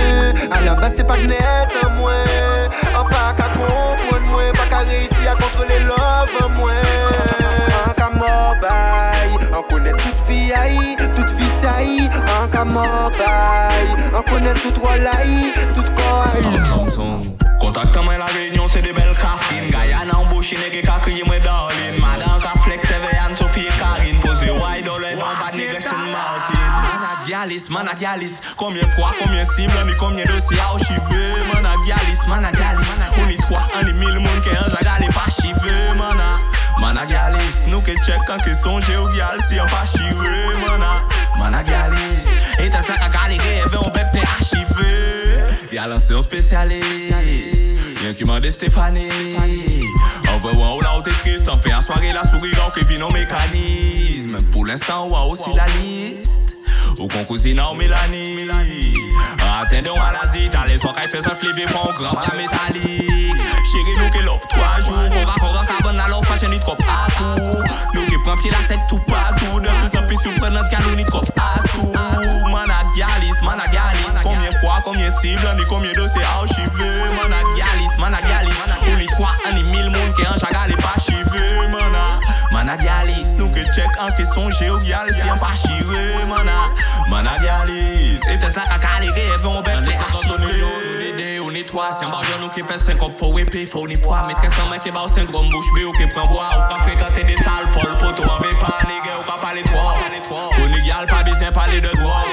[0.52, 2.14] À la base c'est pas net en moins.
[2.96, 4.09] En pas qu'à comprendre
[4.80, 6.76] ka reisi a kontrole love an mwen
[7.88, 14.24] An ka mobay, an konen tout vi ay, tout vi say An ka mobay, an
[14.30, 16.42] konen tout rolay, tout koay
[17.60, 21.44] Kontakte mwen la reynyon se de bel kafin Gaya nan bouchi nege ka kriye mwen
[21.44, 22.00] darlin
[28.58, 32.86] Combien poids, combien cible, ni combien dossiers à chiver Managialis, managialis.
[33.18, 36.38] On y trois, on y mille qui en jagale pas chiver Mana,
[36.80, 40.16] managialis Nou ke check que songe ou gyal si an pa chive
[40.66, 40.96] Mana,
[41.38, 42.28] managialis
[42.60, 47.14] Et t'as ça ka galéré, et on bête archivé Y'a lancé un spécialiste
[48.04, 49.10] Y'en qui m'a dit Stéphanie
[50.34, 53.12] Envoie là où t'es triste On fait un soirée la souris là qui vit nos
[53.12, 56.49] mécanismes Pour l'instant ouais aussi la liste
[56.98, 58.94] Ou kon cousine ou Mélanie.
[59.62, 63.10] Atteint de maladie T'as les soins qu'elle fait ça flipper pour un grand bras métallique.
[63.72, 64.96] Chérie nous qui l'offre trois jours.
[64.98, 66.78] On va encore en carbone la l'offre fashion ni trop
[68.52, 69.60] la sec tout partout.
[69.60, 71.94] De plus plus surprenant canon ni trop à tout
[72.50, 78.58] Managialis, managialis Combien fois, combien cibles, ni combien dossiers archivés Managialis, managialis
[78.92, 82.20] On ni trois, on ni mille monde qui en chagal et pas chivé Mana,
[82.52, 83.29] managialis Nous que
[83.74, 86.66] check en qui sont géogialis Si on pas chiré, mana
[87.10, 90.64] Managialis Et t'es ça caca les rêves, on bête les archivés
[91.50, 93.98] on est trois, c'est un barrière nous qui fait 5 hop, faut whipper, faut ni
[93.98, 94.22] poids.
[94.28, 96.50] Mais très sans mec qui bat au syndrome bouche bée ou qui prend bois.
[96.54, 97.10] Ou pas les gars,
[99.20, 99.96] ou pas parler trois.
[100.30, 102.24] Pour les gars, pas besoin parler de droit.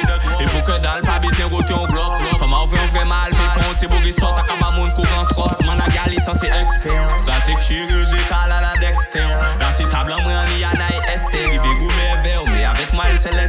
[0.41, 2.13] Et pour que dalle, pas besoin goûter un bloc.
[2.39, 4.55] Comment on fait un vrai mal, mais pour un petit bourg, il sort, t'as qu'à
[4.61, 5.49] ma monde courant trop.
[5.65, 7.09] Managali, ça c'est expert.
[7.27, 9.27] Pratique chirurgicale à la Dexter.
[9.61, 10.45] Dans ces tables, moi,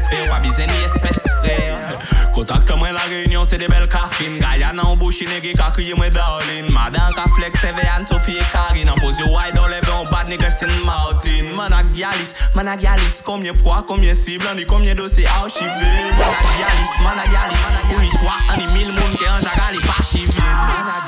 [0.09, 0.29] se.
[0.29, 1.99] Pas besoin ni espèce frère.
[2.33, 4.37] Contacte-moi la réunion, c'est des belles cafines.
[4.39, 6.71] Guyana en bouche, nègre, qu'a crié moi darling.
[6.71, 8.89] Madame qu'a flex, Evean, Sophie et Karine.
[8.89, 11.55] En pose wide, on lève en bas, nègre, c'est Martin.
[11.55, 15.67] Managialis, Managialis, combien poids, combien cibles, on dit combien dossiers archivés.
[16.11, 17.57] Managialis, Managialis,
[17.97, 19.79] on y trois, on y mille moun qui en jagali,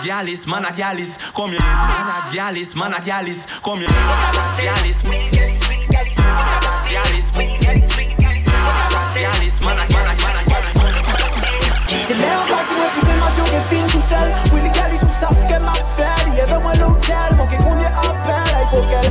[0.08, 3.46] Managialis, Managialis, Managialis, Managialis,
[4.60, 4.74] Et là
[7.36, 7.99] on
[9.70, 9.76] Di
[12.18, 14.28] lè an pati mwen pou mwen mati ou gen film tou sel.
[14.54, 18.66] Wili gali sou saf ke ma fel Yeve mwen loutel, mwen ke konye apel Ay
[18.74, 19.06] kokel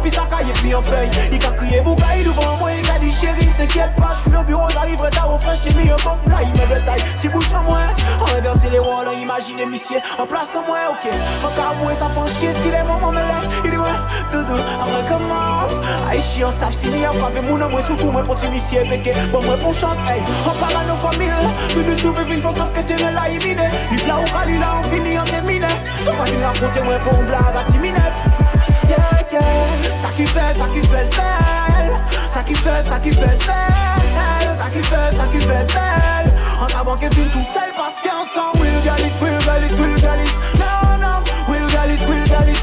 [0.00, 1.10] puis ça caille puis on paye.
[1.32, 4.42] Il a crié bougaille devant moi Il a dit chérie t'inquiète pas Je suis au
[4.42, 7.52] bureau j'arriverai tard au fresh J'ai mis un bon plat il de taille Si bouche
[7.52, 7.78] en moi
[8.20, 11.10] On reverse les rôles on imagine monsieur En place en moi ok.
[11.44, 13.98] En caboué ça fait chier Si les moments me lèvent Il dit ouais
[14.32, 15.72] doudou on recommence
[16.08, 19.12] Aïe chiant savent si ni a frappé mon moi Surtout moi pour t'initier péqué.
[19.32, 21.30] Bon moi pour chance hey On parle à nos familles.
[21.74, 25.18] Tout de suite une fois sauf que t'es là Il au cali là on finit
[25.18, 25.66] en terminé
[26.02, 28.20] On va venir raconter moi pour une blague à 6 minutes.
[28.88, 31.96] Yeah Ça qui fait, ça qui fait belle.
[32.34, 33.38] Ça qui fait, ça qui fait belle.
[34.58, 36.34] Ça qui fait, ça qui fait belle.
[36.60, 40.98] En savant qu'elle filme tout seul parce qu'ensemble Will Galis, Will Galis, Will Galis Non
[41.00, 42.58] non Will Galis, Will Galis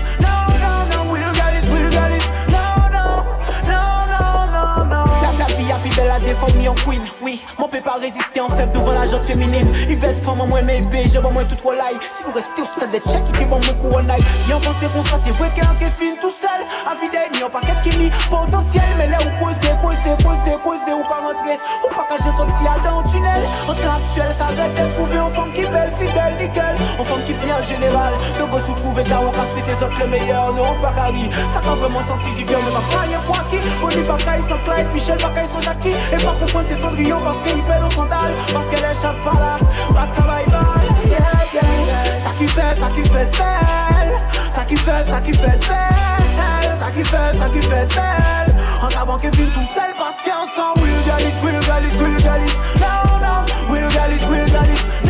[6.57, 9.71] mi en queen Oui, mon peut pas résister en faible devant la gente féminine.
[9.89, 12.31] Il va être femme en moins mais bé, j'ai pas moins tout like Si vous
[12.31, 13.01] restez au stade des
[13.33, 14.11] il est bon moins couronne
[14.45, 16.61] Si on pensait qu'on ça, c'est vrai qu'un qui film tout seul.
[16.85, 18.83] À vide, ni en paquet qui ni potentiel.
[18.97, 22.79] Mais là où poser, poser, poser, poser Ou pas rentrer, ou pas cacher sorti à
[22.79, 23.41] dans le tunnel.
[23.67, 26.75] En temps actuel, ça arrête de trouver une femme qui belle, fidèle, nickel.
[26.99, 29.99] Une femme qui bien en général De go sous trouver ta ou qu'à souhaiter autres
[29.99, 33.38] le meilleur Non, pas carré, ça quand vraiment senti du bien Mais ma paille pour
[33.49, 35.93] qui, Bonnie Bakaï sans Clyde, Michel Bakaï sans Jackie
[36.28, 39.57] pas comprendre c'est Cendrillon parce qu'il pèle au sandal Parce qu'elle échappe pas là,
[39.93, 41.19] pas travail bye Yeah,
[41.53, 44.17] yeah, ça qui fait, ça qui fait belle.
[44.51, 46.78] Ça qui fait, ça qui fait belle.
[46.80, 48.55] Ça qui fait, ça qui fait belle.
[48.82, 53.19] En savant qu'elle filme tout seul parce qu'ensemble Will Galis, Will Galis, Will Galis Non,
[53.19, 55.07] non, Will Galis, Will Galis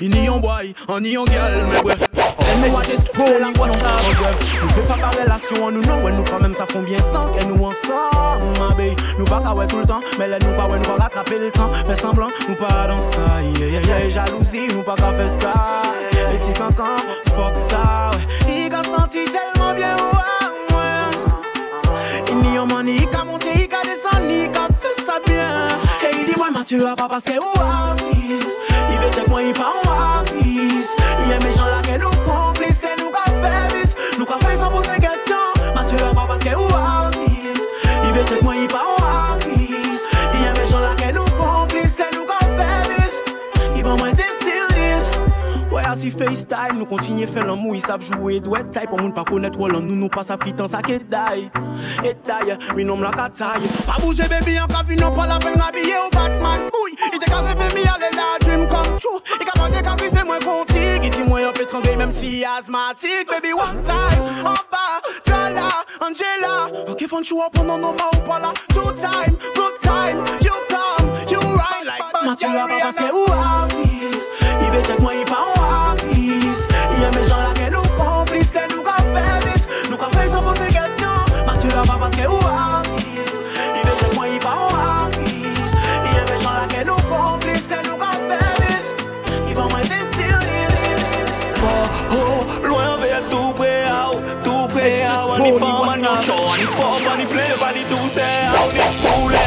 [0.00, 2.00] Il n'y en boy, on y en gal, mais bref.
[2.48, 3.88] Elle nous a des pony, what's up,
[4.62, 7.28] Nous fait pas par relation, nous non, ouais, nous pas même ça font bien temps
[7.28, 8.96] qu'elle nous ensemble, ma baby.
[9.18, 11.50] Nous pas ouais tout le temps, mais là nous pas ouais, nous pas rattraper le
[11.50, 11.70] temps.
[11.86, 14.10] Fait semblant, nous pas dans ça, yeah, yeah, yeah.
[14.10, 15.82] Jalousie, nous pas qu'à faire ça.
[16.32, 16.96] Et ti cancan,
[17.34, 18.10] fuck ça,
[18.46, 18.66] ouais.
[18.66, 22.22] Il a senti tellement bien, ouais, ouais.
[22.30, 23.06] Il n'y a money,
[26.68, 28.58] Et ouais, Mathieu, pas parce que ou artiste?
[28.90, 30.96] Il veut check moi, il pas en artiste?
[31.24, 34.18] Il aime les gens là, que nous complices, que nous qu'a fait.
[34.18, 35.72] Nous qu'a fait sans poser question.
[35.74, 37.62] Mathieu, pas parce que ou artiste?
[38.04, 39.05] Il veut check moi, il pas en
[45.96, 49.58] Assis FaceTime, nous continuons faire l'amour, ils savent jouer douette taille pour moun pas connaître
[49.58, 51.50] Roland, nous nous passe à fritant ça qui taille.
[52.04, 53.66] Et taille, mi nom la kataille.
[53.86, 56.68] Pas bouger baby, en cabine, non pas la peine habillé au Batman.
[56.84, 59.22] Oui, il carré fait mi aller la dream come true.
[59.40, 63.30] Il capable de carré fait moins contigue, il dit moi peu tremblé même si asthmatique.
[63.30, 66.90] Baby, one time, en bas, Tala, Angela.
[66.90, 68.52] Ok, fun show up, non, non, non, pas là.
[68.68, 74.28] Two time, good time, you come, you ride like Mathieu, pas parce que ou artiste.
[74.60, 75.55] Il veut check moi, il pas
[81.56, 81.68] question.
[81.68, 83.36] Mathieu, pas parce que ou artiste.
[83.74, 85.26] Il veut check moi, il pas en artiste.
[86.04, 88.86] Il aime les gens là, que nous complices, que nous qu'a fait bis.
[89.48, 90.76] Il va moins être serious.
[91.54, 96.24] Fort, oh, loin vers tout près, ah, oh, tout près On y femme, on y
[96.24, 98.20] show, on y trop, on y play, on y douce
[98.54, 99.46] On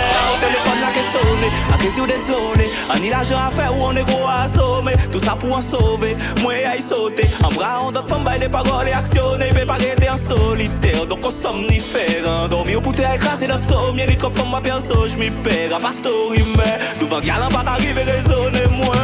[1.83, 3.75] y poulet, on téléphone là qui sonne A qui désolé, on y l'argent à faire
[3.75, 4.93] ou on est gros à assommer.
[5.11, 7.27] Tout ça pour en sauver, moi y sauter.
[7.43, 9.51] En bras, on doit femme bailler des paroles et actionner.
[9.53, 12.47] Mais pas rester en solitaire, donc on somnifère.
[12.49, 14.05] Dormir au pouté écrasé notre sommier.
[14.05, 15.75] Les coffres ma perso, j'm'y perds.
[15.75, 18.95] À pas story, mais Devant galant pas arriver raisonner moi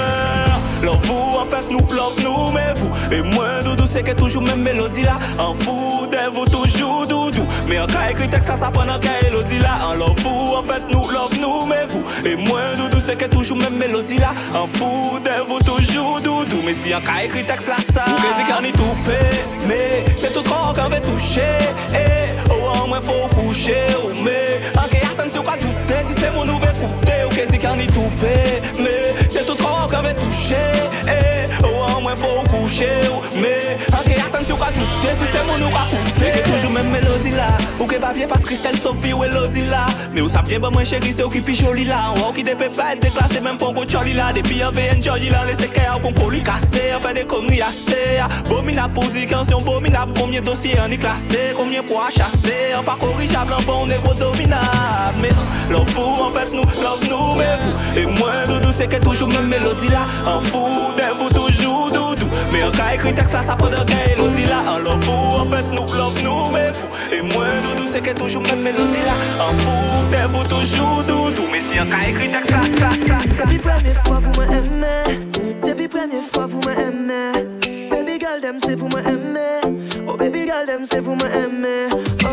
[0.83, 2.91] Love vous, en fait nous, love nous, mais vous.
[3.11, 5.17] Et moi, doudou, c'est que toujours même mélodie là.
[5.39, 7.45] En fou, de vous toujours doudou.
[7.67, 9.77] Mais en cas écrit texte, ça, ça prend un cas mélodie là.
[9.89, 12.03] En love vous, en fait nous, love nous, mais vous.
[12.25, 14.33] Et moi, doudou, c'est que toujours même mélodie là.
[14.53, 16.61] En fou, de vous toujours doudou.
[16.65, 18.03] Mais si en cas écrit texte là, ça.
[18.07, 18.83] Vous dire qu'on est tout
[19.67, 21.41] mais c'est tout trop qu'on veut toucher.
[21.93, 24.61] Eh, oh, au moins faut coucher, oh, mais.
[24.77, 28.11] En cas, attention, quoi douter Si c'est mon nouvel écouter, ok, c'est qu'on est tout
[28.79, 30.55] mais c'est tout trop qu'on veut toucher
[31.07, 32.87] eh, oh, moins faut coucher,
[33.35, 37.57] mais ok, attention qu'à tout, si c'est mon ou qu'à C'est toujours même mélodie là,
[37.79, 39.87] ou que papier parce Christelle Sophie ou Elodie là.
[40.13, 42.13] Mais où ça vient, bah, moi chérie, c'est au qui plus joli là.
[42.25, 44.33] On qui des pas être déclassé, même pour là.
[44.33, 48.21] Depuis un VN Johnny là, laissez qu'à un poli cassé, on fait des conneries assez.
[48.49, 52.83] Bomina pour dire un bomina, combien de dossiers on est classé, combien pour chasser, on
[52.83, 55.17] pas corrigeable, un bon négro dominable.
[55.21, 55.29] Mais
[55.71, 57.99] love vous, en fait, nous, love nous, mais vous.
[57.99, 60.05] Et moi, doudou, c'est que toujours même mélodie là.
[60.25, 62.27] En fou, de vous toujours doudou.
[62.51, 64.63] Mais on a écrit texte ça, ça peut de mélodie là?
[64.67, 66.87] En love vous, en fait, nous, love nous, mais fou.
[67.11, 69.15] Et moi, doudou, c'est que toujours même mélodie là.
[69.43, 69.71] En fou,
[70.11, 71.43] de vous toujours doudou.
[71.51, 73.17] Mais si on a écrit texte ça, ça, ça.
[73.33, 75.19] C'est la première fois vous m'aimez.
[75.65, 77.45] La première fois vous m'aimez.
[77.89, 79.61] Baby girl, them, c'est vous m'aimez.
[80.07, 81.89] Oh, baby girl, them, c'est vous m'aimez.
[82.23, 82.27] Oh,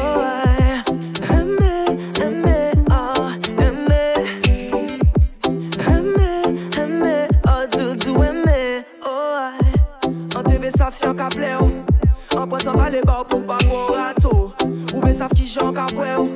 [10.93, 12.39] Savent si on ka ple ou.
[12.39, 14.53] En poisson, pas les bords pour pas pour rato.
[14.95, 15.87] Ou ka
[16.21, 16.29] ou.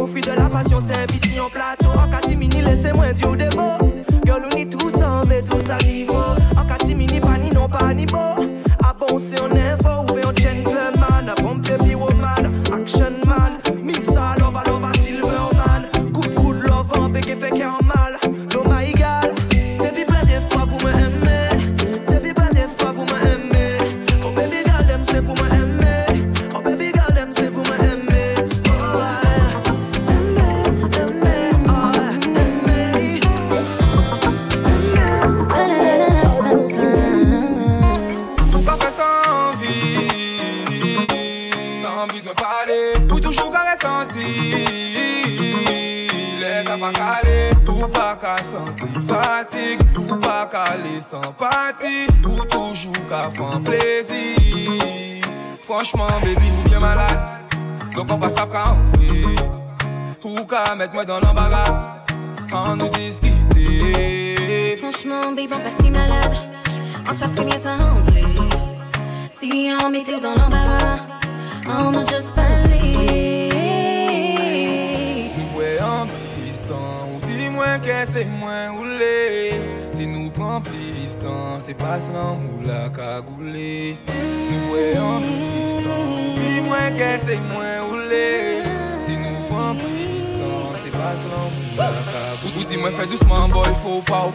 [0.00, 1.98] Au fruit de la passion, c'est ici en plateau.
[1.98, 3.92] En catimini, laissez-moi dire des mots.
[4.24, 6.14] Girl, on est tous en mais tous à niveau.
[6.56, 8.46] En catimini, pas ni non, pas ni beau.
[8.84, 11.28] Ah bon, c'est en info, ou un gentleman.
[11.28, 13.58] A bon baby woman, action man.
[13.82, 14.27] Missa,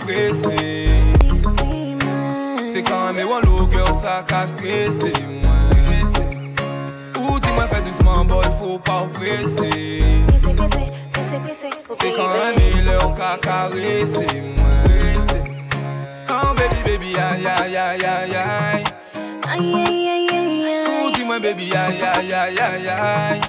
[0.04, 0.90] oppresser.
[2.74, 5.56] C'est quand même un girl, ça stresser moi.
[7.20, 10.04] Ou dis-moi fais doucement, boy, faut pas oppresser.
[12.00, 14.28] C'est quand même leur qu'a caressé.
[16.30, 18.84] Oh baby, baby, aïe, aïe, aïe, aïe, aïe.
[19.50, 21.06] Aïe, aïe, aïe, aïe, aïe.
[21.06, 22.90] Ou dis-moi baby, aïe, aïe, aïe, aïe.
[22.90, 23.42] Aïe,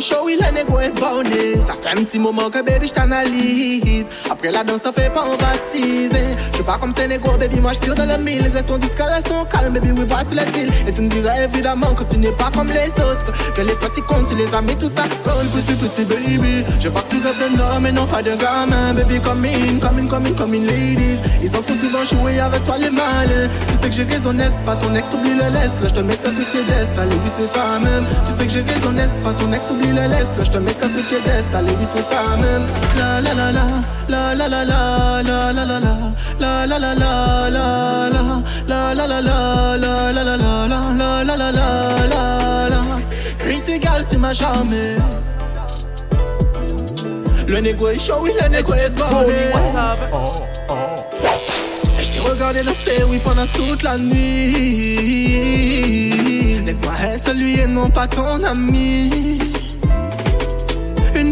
[0.00, 1.60] chaud, oui, le négo est borné.
[1.60, 4.06] Ça fait un petit moment que baby, je t'analyse.
[4.30, 6.36] Après la danse, t'en fais pas, on va teaser.
[6.50, 8.42] Je suis pas comme ces négos, baby, moi je tire dans le mille.
[8.52, 10.70] Restons discrets, restons calmes, baby, oui, voici le deal.
[10.86, 13.32] Et tu me diras évidemment que tu n'es pas comme les autres.
[13.54, 15.04] Que les petits comptes, les as mis tout ça.
[15.24, 16.64] Comme petit, petit baby.
[16.80, 17.04] Je vois
[17.92, 18.94] non pas d'un gamin.
[18.94, 21.18] Baby, come in, come in, come in, come in, ladies.
[21.42, 23.48] Ils ont trop souvent joué avec toi les malins.
[23.68, 24.76] Tu sais que j'ai raison, n'est-ce pas?
[24.76, 25.72] Ton ex oublie le laisse.
[25.80, 26.98] Là, je te mets que sur tes destes.
[26.98, 28.04] Allez, oui, c'est ça même.
[28.24, 29.32] Tu sais que j'ai raison, n'est-ce pas?
[29.32, 30.30] Ton ex oublie le laisse.
[30.36, 31.54] Là, je te mets que sur tes destes.
[31.54, 32.66] Allez, oui, c'est ça même.
[32.96, 33.66] La la la la,
[34.08, 35.94] la la la la, la la la la,
[36.38, 38.34] la la la la, la la la la la
[38.66, 40.00] la, la la la la,
[40.66, 41.70] la la la la la
[42.10, 42.80] la la.
[43.38, 44.96] Prince égal, tu m'as charmé.
[47.46, 49.52] Le négo est chaud, oui, le négo est borné.
[52.00, 54.16] Je t'ai regardé danser, oui, pendant toute la nuit.
[56.66, 59.38] Laisse-moi être celui et non pas ton ami.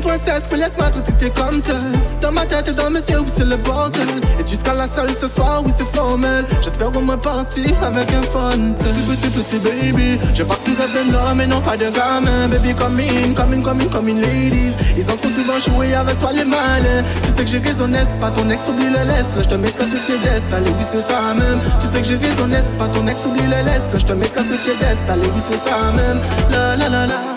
[0.05, 1.77] Une princesse, mais laisse-moi était comme tel.
[2.21, 4.07] Dans ma tête et dans mes yeux, oui, c'est le bordel.
[4.39, 6.45] Et jusqu'à la seule ce soir, oui, c'est formel.
[6.63, 8.51] J'espère au moins partir avec un fun.
[8.79, 10.19] Petit, petit, petit baby.
[10.35, 12.49] Je rêves d'un homme et non pas de gamin.
[12.49, 14.73] Baby, come in, come in, come in, come in, ladies.
[14.97, 17.03] Ils ont trop souvent joué avec toi les malins.
[17.23, 18.31] Tu sais que j'ai raison, n'est-ce pas?
[18.31, 19.29] Ton ex oublie le laisse.
[19.37, 20.53] Je te mets que sur tes destes.
[20.53, 21.61] Allez, oui, c'est ça même.
[21.81, 22.89] Tu sais que j'ai raison, n'est-ce pas?
[22.89, 23.87] Ton ex oublie le laisse.
[23.97, 24.75] Je te mets que sur tes.
[25.09, 26.21] Allez, oui, c'est ça même.
[26.51, 27.34] La la la, la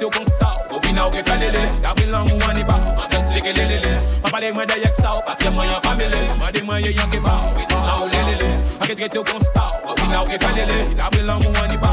[0.00, 0.60] to go stop.
[0.82, 4.00] We now get seu konstal Opina ou ke felele Kabila mou aniba Anten seke lelele
[4.22, 7.20] Papale mwen de yek saw Paske mwen yon pamele Mwen de mwen ye yon ke
[7.20, 8.50] baw E tou sa ou lelele
[8.80, 11.92] I get get to Anke tre seu konstal Opina ou ke felele Kabila mou aniba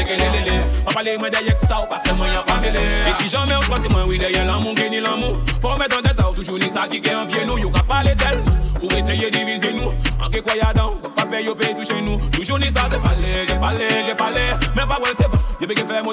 [0.00, 3.56] shekelelele Mwen pale mwen de yek sa ou paske mwen yon pamele E si jamen
[3.60, 6.02] ou chwa si mwen wide yon lan moun gen ni lan moun Fò mwen ton
[6.02, 8.40] teta ou toujou ni sa ki gen anvye nou Yo ka pale tel.
[8.80, 12.18] Pou eseye divize nou Anke kwa yadan, wak pa pe yo pe touche nou.
[12.30, 14.44] Toujou ni sa ke pale, ke pale, ke pale.
[14.76, 15.14] Men pa wèl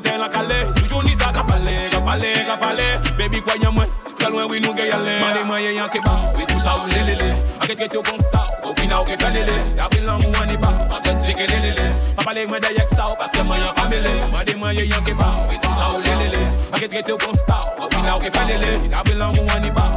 [0.04, 0.60] pe la kale.
[0.76, 4.17] Toujou ni sa ka pale, ka pale, Baby kwa yon mwen.
[4.28, 6.60] Yal mwen wè nou gen yal lè Mane mwen yè yon ke ba Wè tou
[6.60, 7.30] sa ou lè lè lè
[7.62, 10.58] Anke kret yo konsta we pina ou ke fè lè lè Yabri lan mwen ni
[10.60, 11.86] ba Anke tse ke lè lè lè
[12.18, 14.84] Pa pale mwen de yek sa ou Paske mwen yon pa mè lè mwen yè
[14.92, 16.44] yon ke ba Wè tou sa ou lè lè lè
[16.74, 19.72] Anke kret yo konsta we pina ou ke fè lè lè Yabri lan mwen ni
[19.80, 19.88] ba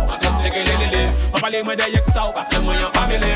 [0.42, 3.32] sekelelele An pale mwen de yek sa ou paske mwen yon pamele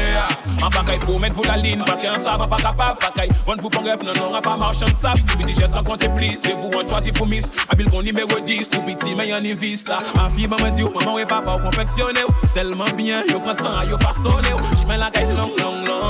[0.64, 3.72] An pakay pou men fou dalin paske an sa mwen pa kapab Pakay von fou
[3.72, 7.28] pangrep nan an pa marchan sap Biti jes rakonte plis se vou an chwazi pou
[7.28, 10.93] mis Abil kon nimewe dis pou men yon invis la An fi maman di ou
[10.97, 14.64] maman we papa ou konfeksyone ou Telman byen yo pran a yo fasone ou
[14.94, 16.03] la long long long.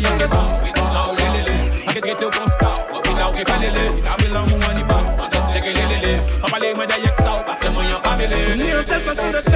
[0.00, 0.54] que pas.
[8.56, 9.53] Ni telle façon de.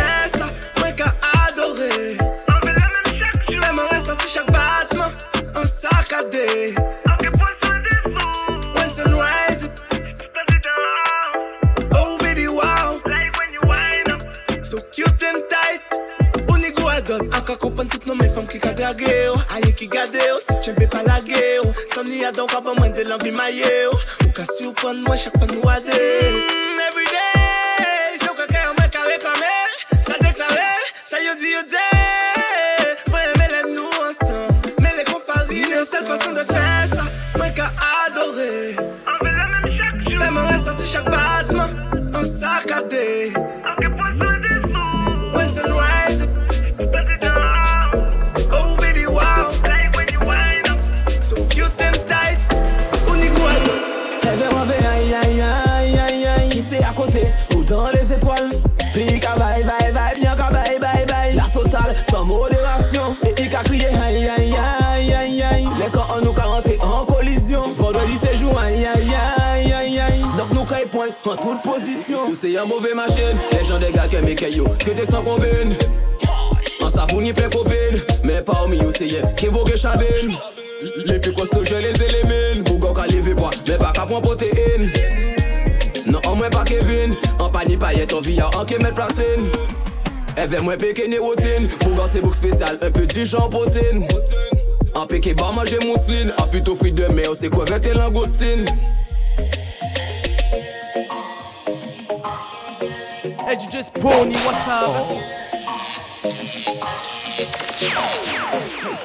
[22.29, 23.93] ya don kwa pa mwen de lan vi maye yo.
[24.25, 26.38] Ou kasi ou pon mwen chak pan wade yo
[72.49, 75.75] c'est un mauvais machine Les gens des gars qui aiment les Que t'es sans combine
[76.81, 80.35] En savon ni plein copine Mais pas au milieu c'est Qui vaut que chabine
[81.05, 84.91] Les plus costauds je les élimine Bougon qu'à lever bois Mais pas qu'à point protéine
[86.07, 87.15] Non, en moins pas Kevin.
[87.39, 89.45] En ni paillette, en vie, en qui mettre platine.
[90.37, 91.69] Elle moins péquer ni routine.
[91.81, 94.07] Pour c'est book spécial, un petit champ protéine.
[94.95, 96.33] En péqué, bar manger mousseline.
[96.39, 98.65] En plutôt fruit de mer, c'est quoi, et langoustine.
[104.19, 105.07] Tony, what's up?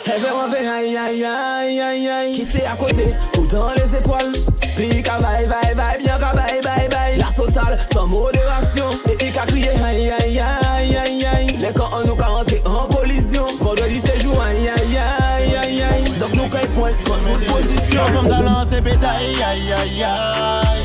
[0.08, 4.34] Everyone fait aïe aïe aïe aïe aïe Qui c'est à côté ou dans les étoiles
[4.76, 9.28] Pli ka bye bye bye, bien ka bye bye bye La totale, sans modération Et
[9.28, 13.46] il ka crié aïe aïe aïe aïe aïe Les camps nous ka rentré en collision
[13.60, 17.54] Vendredi c'est jour aïe aïe aïe aïe aïe Donc nous ka y point, quand nous
[17.54, 20.83] position La femme talente pétaille aïe aïe aïe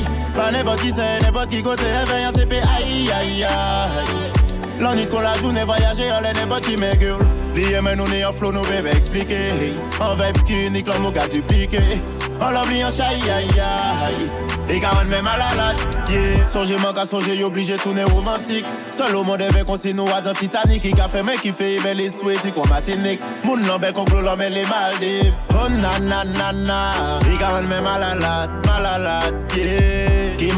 [0.49, 3.51] aïe n'importe qui c'est, n'importe qui côté, vient TP aïe aïe aïe.
[4.81, 7.25] L'ennui qu'on la journée voyager, elle est n'importe qui mes girl
[7.59, 9.39] Liye men nou ne yon flow nou bebe explike
[10.05, 11.81] An vibe skinik lan mou ka duplike
[12.39, 14.29] An love li yon chay yay yay
[14.71, 15.81] E ka wan men malalat
[16.13, 16.45] yeah.
[16.53, 20.85] Sonje man ka sonje yo oblige tourne romantik Solo moun deve konsi nou adan Titanic
[20.85, 24.07] Ki ka fe men ki fe ibe li sweti kwa matinik Moun lan bel kon
[24.13, 26.81] klo lan men li Maldiv Oh na na na na.
[27.27, 29.88] E ka wan men malalat, malalat yeah.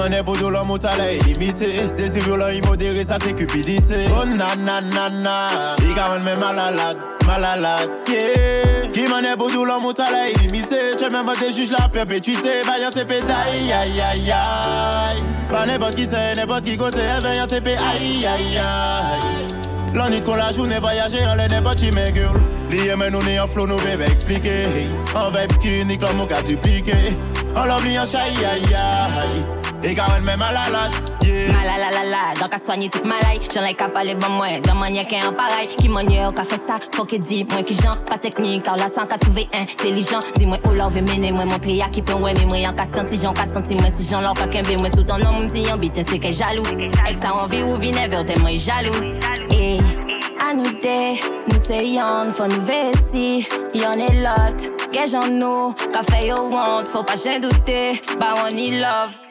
[0.01, 1.69] Mane pou do lan mou tala e limite
[1.99, 4.35] Desi violent imodere sa se cupidite Oh E
[6.41, 6.97] malalat
[7.27, 8.89] Malalat, yeah.
[8.93, 9.05] Qui
[9.37, 12.63] pour tout l'homme au talent illimité Tu même pas juge la perpétuité.
[12.67, 14.01] Vaillant te péter, aïe aïe
[14.33, 16.99] aïe Pas n'importe qui c'est, n'importe qui côté.
[17.21, 19.49] Vaillant te péter, aïe aïe aïe.
[19.95, 22.41] L'ennui qu'on la journée voyager en qui mes girl
[22.71, 24.53] Liye men nou ne yon flow nou bebe explike
[25.19, 26.95] En vibe l'homme au ka duplike
[27.57, 30.93] En yon chay aïe aïe E ka wen men malalat,
[31.25, 31.53] yeah.
[31.53, 34.75] Malalalala, donc à soigner toute maladie J'en ai qu'à parler bon moi, dans
[35.05, 37.95] qui est en pareil Qui manière qu'a fait ça, faut que dit moi qui j'en
[38.05, 40.21] Pas technique, car la sang qu'a trouvé intelligent.
[40.37, 42.85] Dis-moi où l'on veut mener, moi montrer à qui peut ouais Mais moi y'en qu'a
[42.85, 45.63] senti, j'en qu'a senti Moi si j'en l'en qu'a qu'un moi sous ton nom M'dit
[45.63, 46.67] y'en bitin c'est qu'est jaloux.
[47.07, 49.17] Avec ça envie ou vinaigre, t'es moi jalouse.
[49.51, 49.79] Et
[50.47, 51.17] à nous deux,
[51.49, 56.51] nous c'est y'en, faut nous vestir Y'en est l'autre, qu'est j'en nous Qu'a fait yo
[56.51, 59.30] want, faut pas j'en douter Bah on y love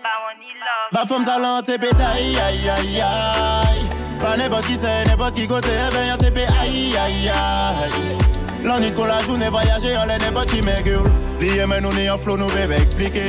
[0.92, 3.82] Ma femme talent TP aïe aïe aïe aïe.
[4.20, 8.18] Pas n'importe qui c'est, n'importe qui côté vient TP aïe aïe aïe.
[8.64, 12.04] L'ennui qu'on la journée voyager en l'air n'importe qui mes girl Liye men nou ne
[12.04, 13.22] yon flow nou bebe explike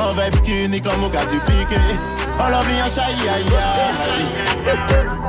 [0.00, 1.76] En vibe skinik lan mou ka duplike
[2.40, 4.24] En love li yon chay aïe aïe.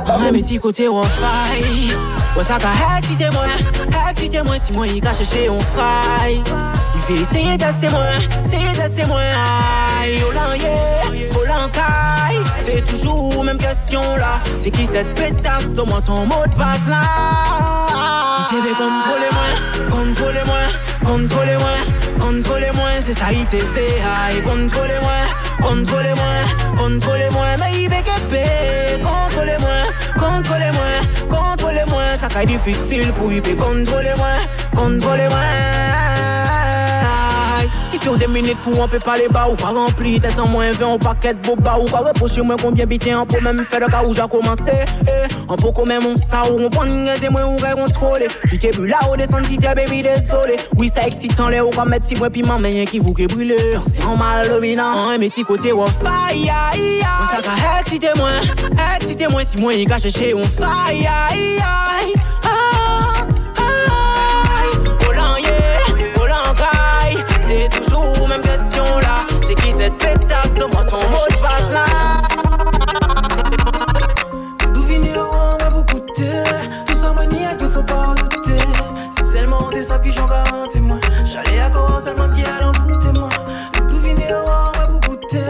[0.08, 1.92] Un petit côté on faille.
[2.34, 3.44] Ouais ça ka exciter moi.
[4.10, 6.42] Exciter moi si moi il ka chercher on faille
[7.06, 8.06] Fait essayer d'ester moi
[8.46, 11.28] Essayer d'ester moi Aïe oh yeah.
[11.34, 11.70] Oh
[12.60, 14.40] C'est toujours même question là.
[14.58, 15.64] C'est qui cette pétasse?
[15.74, 17.02] Donne-moi ton mot de passe là.
[18.50, 19.48] Il t'avait contrôler moi
[19.90, 20.64] Contrôler moi
[21.04, 21.76] Contrôler moi
[22.18, 24.02] Contrôler moi C'est ça il t'est fait.
[24.02, 26.24] Aïe contrôler moi Contrôlez-moi,
[26.76, 29.70] contrôlez-moi, mais il fait Contrôlez-moi,
[30.18, 30.90] contrôlez-moi,
[31.30, 32.02] contrôlez-moi.
[32.20, 34.34] Ça caille difficile pour y contrôlez-moi,
[34.76, 35.93] contrôlez-moi.
[38.04, 40.86] Tu des minutes pour on peut parler bas ou pas rempli Tête en moins 20
[40.86, 43.86] au paquet de boba ou quoi reprocher moi combien bité on peut même faire le
[43.86, 44.72] cas où j'ai commencé
[45.06, 48.72] eh, On peut même un star ou on prend une et moi ou contrôler Piqué
[48.72, 50.56] bu là ou descendre si t'es baby désolé.
[50.76, 53.54] Oui ça excitant les ou pas mettre si moi piment mais rien qui vous brûle
[53.86, 58.30] C'est en mal dominant Un petit côté ou aïe On s'en excitez moi
[59.00, 62.14] Excitez moi si moi il cache chez on faille aïe aïe.
[67.46, 67.83] C'est toujours même question là.
[69.84, 71.84] Cette pétasse, donne-moi ton mot de passe là.
[74.72, 76.42] D'où vient on va beaucoup goûter.
[76.86, 78.64] Tout ça maniaque, il faut pas en douter.
[79.18, 80.96] C'est seulement des sables qui j'en garantis moi.
[81.26, 83.28] J'allais à quoi seulement qui a l'envoûter moi.
[83.90, 85.44] D'où vient on va beaucoup goûter.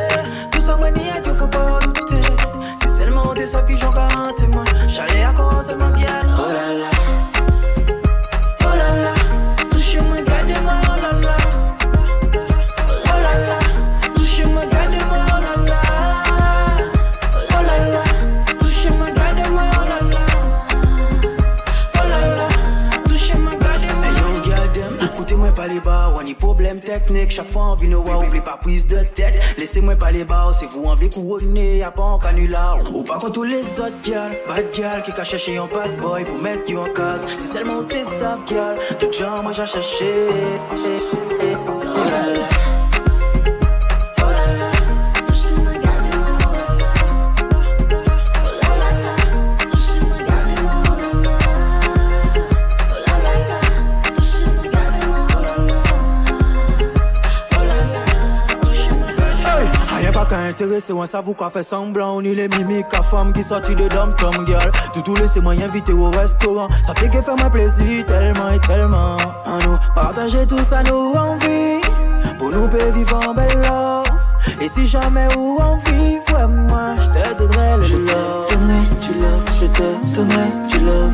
[0.50, 2.28] Tout ça maniaque, il faut pas en douter.
[2.82, 4.64] C'est seulement des sables qui j'en garantis moi.
[4.88, 6.23] J'allais à quoi seulement qui a
[26.80, 27.30] technique.
[27.30, 29.38] Chaque fois on vient nous voir, ouvrez pas prise de tête.
[29.58, 32.78] Laissez-moi pas les bas, c'est vous envie couronner, y'a pas en canular.
[32.94, 36.24] Ou pas contre tous les autres gals, bad gal qui qu'a cherché un bad boy
[36.24, 37.26] pour mettre you en case.
[37.38, 40.28] C'est seulement tes saves gal, tout genre moi j'ai cherché.
[60.84, 62.16] Intéressé, on s'avoue qu'on fait semblant.
[62.16, 64.70] On est les mimiques à femme qui sortit de dom tom girl.
[64.92, 66.68] Tout tout laissé moi inviter au restaurant.
[66.86, 69.16] Ça fait que faire ma plaisir tellement et tellement.
[69.46, 71.80] À nous partager tout ça, nous envie.
[72.38, 74.04] Pour nous peut vivre en belle love.
[74.60, 77.84] Et si jamais où on vit, ouais, moi, je te donnerai le love.
[77.86, 81.12] Je te donnerai du love, je te donnerai du love.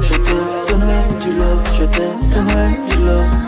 [0.00, 3.47] Je te donnerai du love, je te donnerai du love.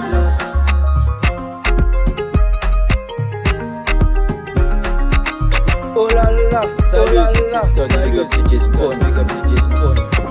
[6.03, 10.30] Oh là là, oh salut, c'est Tiston, big up DJ Spawn, big up DJ Spawn.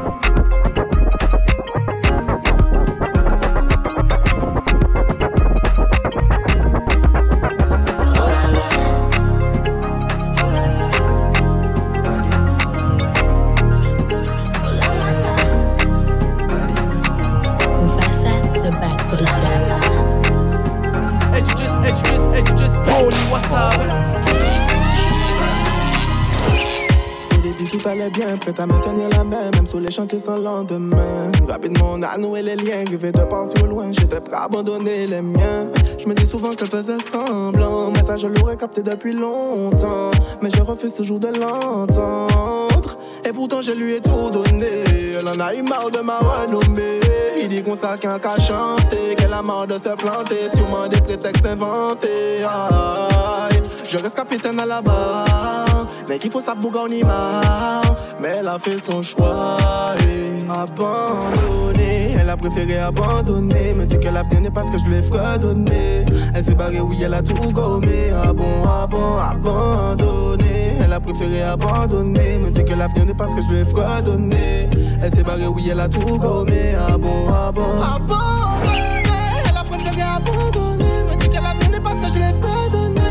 [28.10, 31.32] Bien, prêt à me tenir la main, même sous les chantiers sans lendemain.
[31.48, 35.22] Rapidement on a noué les liens, rêvé de au loin, j'étais prêt à abandonner les
[35.22, 35.70] miens.
[36.00, 40.12] Je me dis souvent que je faisais semblant, mais ça je l'aurais capté depuis longtemps.
[40.42, 44.84] Mais je refuse toujours de l'entendre, et pourtant je lui ai tout donné.
[45.20, 47.00] Elle en a eu marre de ma renommée.
[47.42, 51.46] Il dit qu'on sait qu'à chanter, qu'elle a marre de se planter, sûrement des prétextes
[51.46, 52.44] inventés.
[52.44, 55.66] Aïe, je reste capitaine à la barre,
[56.10, 57.86] mais qu'il faut sa bouga en image.
[58.20, 59.58] Mais elle a fait son choix
[60.02, 62.16] et abandonné.
[62.20, 63.76] Elle a préféré abandonner.
[63.76, 66.06] Me dit que l'avenir n'est pas ce que je lui ai fredonné.
[66.34, 68.12] Elle s'est barrée, oui, elle a tout gommé.
[68.12, 68.88] Ah bon, ah
[69.32, 70.74] abandonné.
[70.84, 72.40] Elle a préféré abandonner.
[72.40, 74.68] Me dit que l'avenir n'est pas ce que je lui ai fredonné.
[75.04, 76.74] Elle s'est barrée, oui, elle a tout gommé.
[76.76, 79.20] Ah bon, ah bon, abandonné.
[79.48, 81.04] Elle a préféré abandonner.
[81.08, 83.02] Me dit que l'avenir n'est pas ce que je lui ai fredonné.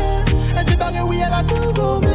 [0.59, 2.09] Elle s'est barrée, oui, elle a tout gommé.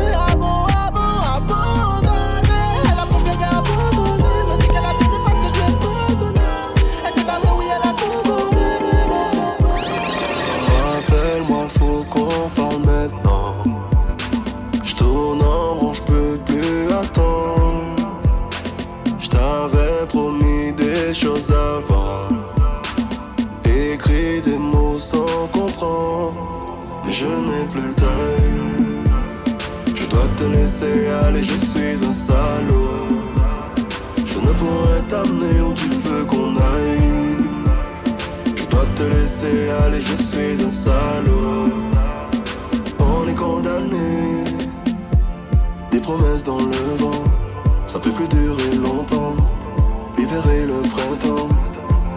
[27.14, 28.24] Je n'ai plus le temps.
[29.94, 33.06] Je dois te laisser aller, je suis un salaud.
[34.16, 37.38] Je ne pourrais t'amener où tu veux qu'on aille.
[38.56, 41.68] Je dois te laisser aller, je suis un salaud.
[42.98, 44.42] On est condamné.
[45.92, 47.24] Des promesses dans le vent,
[47.86, 49.36] ça peut plus durer longtemps.
[50.18, 51.48] L'hiver et le printemps,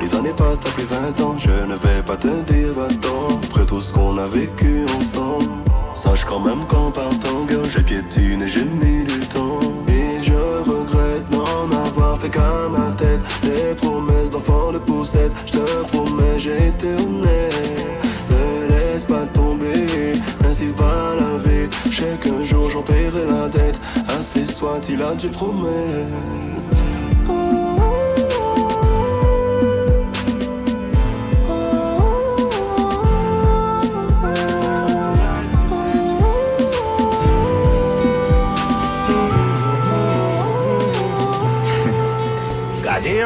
[0.08, 1.36] les années passent, t'as plus 20 ans.
[1.38, 5.50] Je ne vais pas te dire va-t'en, après tout ce qu'on a vécu ensemble.
[5.94, 9.60] Sache quand même qu'en partant, girl, j'ai piétiné, j'ai mis du temps.
[9.90, 10.34] Et je
[10.70, 13.22] regrette n'en avoir fait qu'à ma tête.
[13.42, 17.92] Des promesses d'enfant de poussette, je te promets, j'ai honnête.
[18.30, 20.14] Ne laisse pas tomber,
[20.46, 21.70] ainsi va la vie.
[21.90, 23.80] Je sais qu'un jour j'en paierai la dette.
[24.18, 26.06] Assez soit-il à Dieu promet.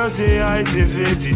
[0.10, 0.64] Se a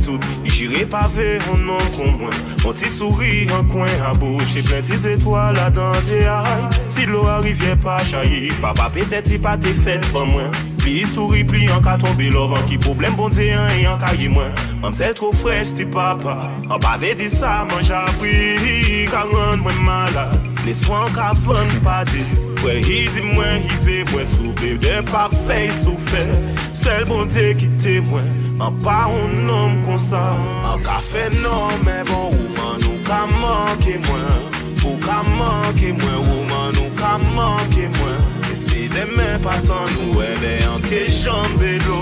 [0.04, 0.20] tout.
[0.44, 2.34] I jire pave on non kon mwen
[2.66, 7.28] On souri an kwen a bouche Plen ti zetwa la dan te ay Si lo
[7.28, 10.50] a rivye pa chayi Papa pete ti pa te fet ban mwen
[10.82, 14.32] Pli souri, pli an ka tombe lovan Ki problem bon te an e an kayi
[14.34, 14.50] mwen
[14.82, 16.50] Mam sel tro fresh ti papa.
[16.66, 20.42] An pa ve di sa man japri Ka rend mwen malade.
[20.66, 22.34] Le swan ka van patis
[22.64, 26.26] Fwe hi di mwen hi ve mwen soube De pa fey soufe
[26.74, 30.22] Sel bon te kite mwen An pa un nom kon sa.
[30.72, 34.46] An ka fenome bon Ouman nou ka manke mwen.
[34.86, 38.22] Ou ka manke mwen Ouman nou ka manke mwen.
[38.48, 42.00] E si demen patan nou E de anke chanbe do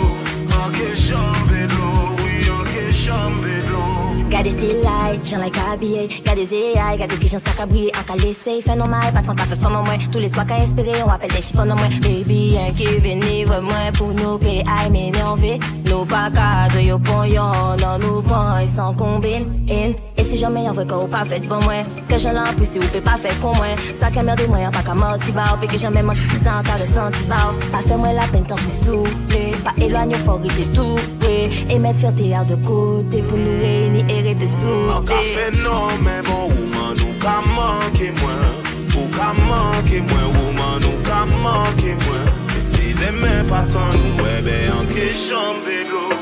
[0.60, 1.90] An ke chanbe do
[2.22, 3.43] Oui anke do
[4.34, 8.04] Gade still light, jan like habillé Gade zéay, gade ki jan sak a brille An
[8.04, 9.56] ka lese, fè non may, pasan ka fè
[10.12, 13.44] Tous les soirs ka inspiré, on rappelle des siphons an mwen Baby, yon ki veni
[13.46, 17.78] vre mwen Pou nou pe ay men yon ve Nou pa kadre yo pon yon
[17.78, 18.98] Nan nou pon yon san
[19.70, 19.94] in.
[20.34, 22.90] Si jamais yon vre ka ou pa fèt bon mwen Ke jan lan pwisi ou
[22.90, 25.70] pe pa fèt kon mwen Sa ke merde mwen, pa ka manti ba ou Pe
[25.70, 28.74] ke jamais manti si san ka resenti ba Pa fè mwen la pen tan pi
[28.74, 31.52] souple Pa éloigne ou forite tout ouais.
[31.70, 33.62] Et mettre fierté hors de côté Pour nous
[34.24, 38.46] kere te soute An ka fe nan men bon ouman nou ka manke mwen.
[38.96, 42.26] Ou ka manke mwen ouman nou ka manke mwen.
[42.56, 46.13] E si demen patan nou ebe anke chanm vego.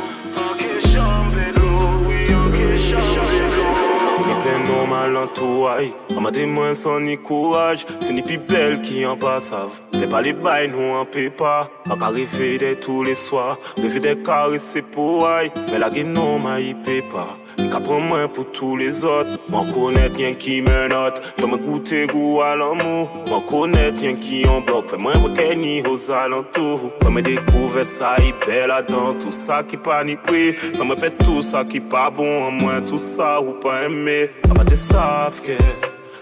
[5.34, 5.94] Tout aïe.
[6.16, 9.54] On m'a moins sans ni courage, c'est ni plus belle qui en passe.
[9.94, 11.70] Les pas les bails, nous en paie pas.
[11.90, 15.52] A qu'arriver dès tous les soirs, rêver des caresses pour aïe.
[15.72, 17.38] Mais la gueule non m'a y paie pas.
[17.58, 19.30] Il prend moins pour tous les autres.
[19.50, 21.22] M'en connaître rien qui me note.
[21.38, 23.10] Fais-moi goûter goût à l'amour.
[23.30, 24.90] M'en connaître rien qui en bloque.
[24.90, 26.92] Fais-moi retenir aux alentours.
[27.02, 29.16] Fais-moi découvrir ça, il belle là-dedans.
[29.20, 30.54] Tout ça qui pas ni prix.
[30.54, 32.46] Fais-moi pète tout ça qui pas bon.
[32.46, 34.30] En moins tout ça ou pas aimer.
[34.72, 35.58] T'es savent que.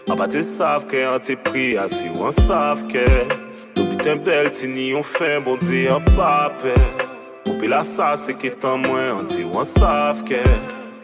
[0.09, 1.15] Ah bah t'es savent que.
[1.15, 3.05] En t'es pris assis ou en savent que.
[3.75, 6.73] Tout bien belle, t'y on fait bon Dieu en pas peur.
[7.45, 9.19] Ou là ça c'est qui est en moins.
[9.19, 10.41] On dit on savent que.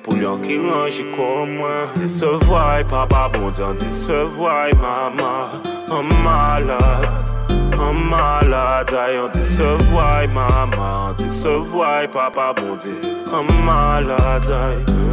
[0.05, 5.49] Pour lui en qui range comme moi Décevoir, papa, bon Dieu, décevoir, maman
[5.89, 7.09] Un malade,
[7.73, 13.01] un malade Aïe, décevoir, maman Décevoir, papa, bon Dieu
[13.33, 14.45] Un malade,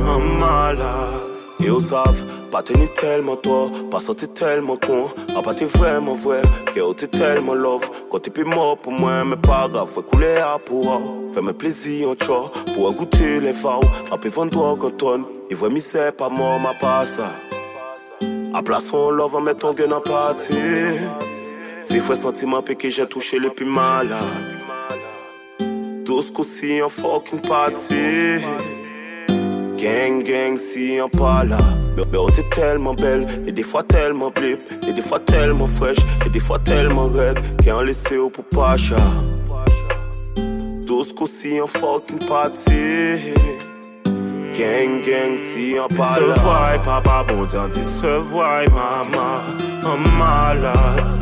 [0.07, 1.32] un malade
[1.65, 5.09] et au savent, pas tenir tellement toi, pas sortir tellement con.
[5.37, 7.89] A pas t'es vraiment vrai, que t'es tellement love.
[8.11, 11.01] Quand t'es plus mort pour moi, mais pas grave, fais couler à pour
[11.35, 13.81] Fais-moi plaisir en tchor, pour goûter les faux.
[14.13, 17.21] Après vendre quand tonne, il voit c'est pas mort, ma passe.
[18.55, 20.99] A place on love, en mettant gun en partie.
[21.87, 24.19] Si fois sentiment que j'ai touché le plus malade.
[26.05, 28.41] Tous coups en fucking party.
[29.83, 31.59] Gang, gang, si on pas là.
[31.97, 32.05] Mais,
[32.37, 36.39] t'es tellement belle, et des fois tellement blip, et des fois tellement fraîche, et des
[36.39, 38.95] fois tellement raide, qu'en laissé au pour pacha.
[40.87, 43.35] Tous si en fucking party.
[44.57, 46.29] Gang, gang, si on pas là.
[46.29, 49.41] Décevoir, papa, bon Dieu, décevoir, maman,
[49.83, 51.22] un malade.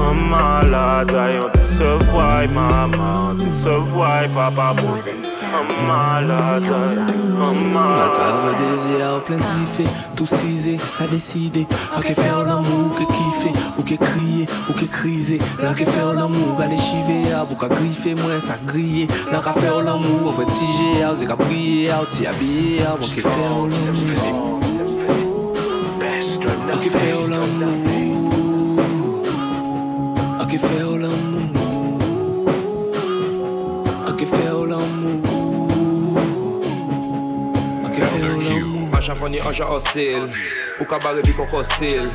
[0.00, 5.12] Un malade, on décevoir, maman, décevoir, papa, bon Dieu.
[5.54, 8.12] Un malade, un malade.
[8.44, 11.66] La désir, plein d'effets, tout cisé, ça décidé.
[11.96, 15.40] À que faire l'amour, que kiffer, ou que crier, ou que criser.
[15.62, 19.08] Là que faire l'amour, aller chiver, ou qu'à griffer, moins ça griller.
[19.32, 23.20] Là qu'à faire l'amour, on va tiger, ou qu'à briller, ou t'y habiller, ou que
[23.20, 24.60] faire l'amour.
[26.72, 27.88] Ou que faire l'amour.
[27.88, 27.97] A
[30.50, 32.00] que faire l'amour
[34.06, 35.70] A que faire l'amour
[37.84, 40.28] A que faire l'amour A chaque fois ni anja hostile
[40.80, 42.08] Ou kabare bi kon kostil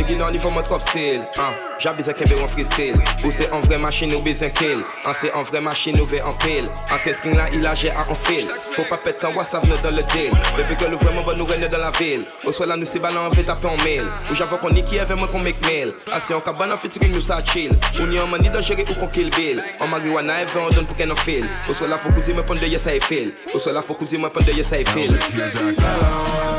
[0.00, 1.52] Les guinan ni font mon trop style hein.
[1.78, 2.96] J'habite un kebe en freestyle.
[3.22, 4.78] Ou c'est en vraie machine ou besoin kill.
[5.04, 6.70] Hein, C'est en vraie machine ou en pile.
[6.90, 8.46] En qu'est-ce qu'il a il a j'ai en fil.
[8.72, 10.30] Faut pas péter en WhatsApp nous dans le deal.
[10.78, 12.24] Que le vraiment bon nous règne dans la ville.
[12.46, 14.82] Au soit là nous c'est ballon on fait taper en mail Ou j'avoue qu'on y
[14.82, 17.72] qui est moi qu'on make mail Assis en cabane en featuring nous ça chill.
[18.00, 19.62] Ou ni en mani dangereux ou qu'on kill bill.
[19.80, 21.44] En marijuana et on donne pour qu'elle en file.
[21.68, 23.92] Au soit là faut qu'on dise moi pendant yes I feel Au soit là faut
[23.92, 26.49] qu'on dise moi pendant yes I feel Ballon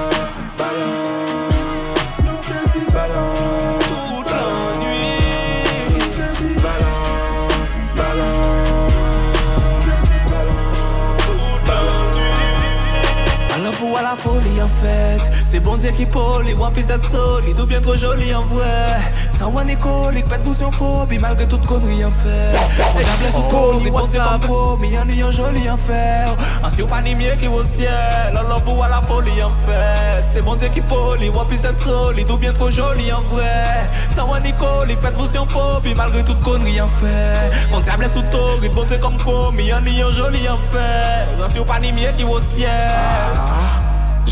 [14.62, 18.34] en fait, c'est bon Dieu qui poli, one piece d'être solide ou bien trop joli
[18.34, 19.00] en vrai.
[19.38, 22.56] Sans one écolique, de vous sur phobie malgré toute connerie en fait.
[22.94, 26.34] On a blessé au corps, bon Dieu comme promis, en ayant joli en fer.
[26.64, 27.90] En si pas ni mieux qui au ciel,
[28.34, 30.26] la fou à la folie en fait.
[30.32, 33.86] C'est bon Dieu qui poli, one piece d'être solide ou bien trop joli en vrai.
[34.16, 37.52] Sans one écolique, de vous sur phobie malgré toute connerie en fait.
[37.72, 41.26] On a blessé au torride, bon Dieu comme promis, en ayant joli en fer.
[41.44, 42.70] En si pas ni mieux qui au ciel.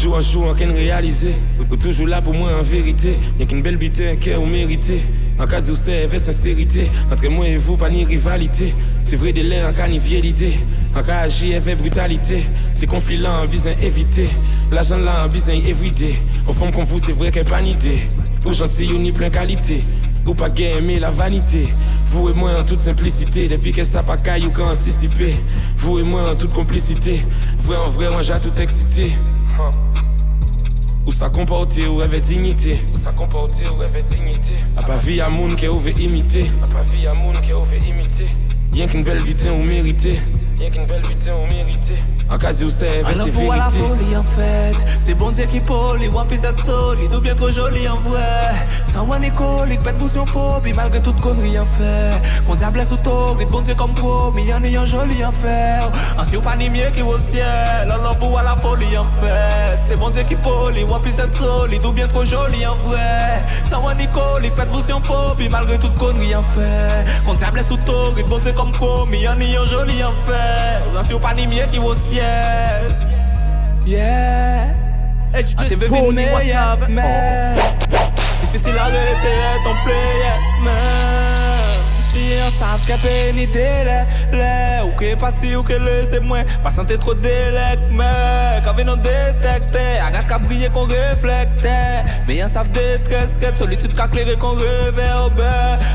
[0.10, 1.36] Jour à jour, qu'elle réalisé.
[1.60, 3.14] Ou toujours là pour moi en vérité.
[3.40, 5.04] Y'a qu'une belle bite, un cœur mérité.
[5.38, 6.90] En cas de avec sincérité.
[7.12, 8.74] Entre moi et vous, pas ni rivalité.
[9.04, 10.54] C'est vrai de l'air, en cas ni l'idée.
[10.96, 12.44] En cas agir avec brutalité.
[12.74, 14.28] Ces conflits là, en besoin éviter.
[14.72, 16.16] L'argent là, en besoin everyday.
[16.48, 18.02] Aux femmes comme vous, c'est vrai qu'elle pas idée.
[18.48, 19.78] Ou gentil, ou ni plein qualité.
[20.26, 21.68] Ou pas aimer la vanité.
[22.08, 25.36] Vous et moi en toute simplicité, depuis que ça pas caille ou qu'à anticiper.
[25.78, 27.24] Vous et moi en toute complicité,
[27.60, 29.12] vrai en vrai, moi j'ai tout excité.
[31.10, 32.78] Ou ça comporter ou avait dignité.
[32.94, 34.54] Ou ça comporter ou avait dignité.
[34.78, 36.46] A pas vie à moun qui veut imiter.
[36.64, 38.32] A pas vie à moun qui veut imiter.
[38.72, 40.20] Rien qu'une belle vitin ou mérité.
[40.60, 41.94] Rien qu'une belle vitin ou mérité.
[42.30, 43.54] En cas où c'est vrai, c'est vérité.
[43.54, 44.76] à la folie en fait.
[45.02, 48.54] C'est bon Dieu qui poli, one piece d'être solide ou bien que joli en vrai.
[48.86, 52.44] Sans one écolique, pète vous sur phobie malgré toute connerie en fait.
[52.46, 55.90] Qu'on diable sous torride, bon Dieu comme promis, en ayant joli en faire.
[56.18, 57.90] En si ou pas ni mieux qui au ciel.
[57.90, 59.80] Alors vous à la folie en fait.
[59.88, 63.42] C'est bon Dieu qui poli, one piece d'être solide ou bien trop joli en vrai.
[63.70, 67.06] Sans one écolique, pète vous sur phobie malgré toute connerie en fait.
[67.26, 70.49] Qu'on diable sous torride, bon Dieu comme promis, en ayant joli en faire.
[70.94, 72.90] Lansi ou panimye ki wos yel
[73.90, 74.76] Yeah.
[75.34, 76.80] ATV vini wasab
[78.42, 81.39] Difisil a rete ton pleye Men
[82.28, 84.00] yon sav ke pe ni dele
[84.34, 84.52] Le,
[84.86, 88.10] ou ke pati ou ke le se mwen Pa sante tro delek me
[88.66, 91.76] Ka ve non detekte Agat ka brille kon reflekte
[92.28, 95.54] Me yon sav detres ket Solitude klere kon reverbe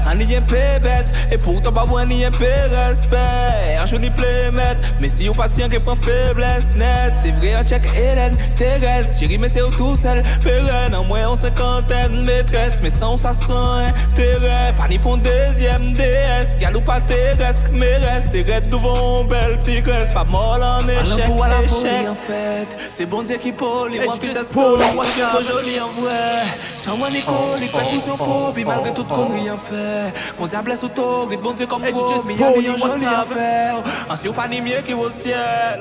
[0.09, 3.79] An ni yen pe bet E pou to ba wen ni yen pe respect.
[3.81, 7.55] An chou ni plemet Me si ou pati an ke pren febles net Se vre
[7.61, 12.25] an chek elen teres Chéri me se ou tout sel Peren an mwen on cinquantaine
[12.25, 12.79] maîtresse.
[12.83, 14.73] Mais sans ça sans intérêt.
[14.79, 20.13] Pas ni pour deuxième DS Galou pas terrestre mais reste Des raids devant belle tigresse
[20.15, 22.69] Pas molle en échec À la folie en fait.
[22.93, 24.49] C'est bon Dieu qui poli qui up?
[24.49, 26.43] trop joli en vrai.
[26.85, 30.13] Sans moi Nicolique Pas de vision phobie Malgré toute connerie en fait.
[30.39, 32.73] Mon diable est sous torride Bon Dieu comme Hey, pro just Mais y'a poli, rien
[32.73, 33.77] what's joli à faire.
[34.09, 35.81] Ainsi ou pas ni mieux qui au ciel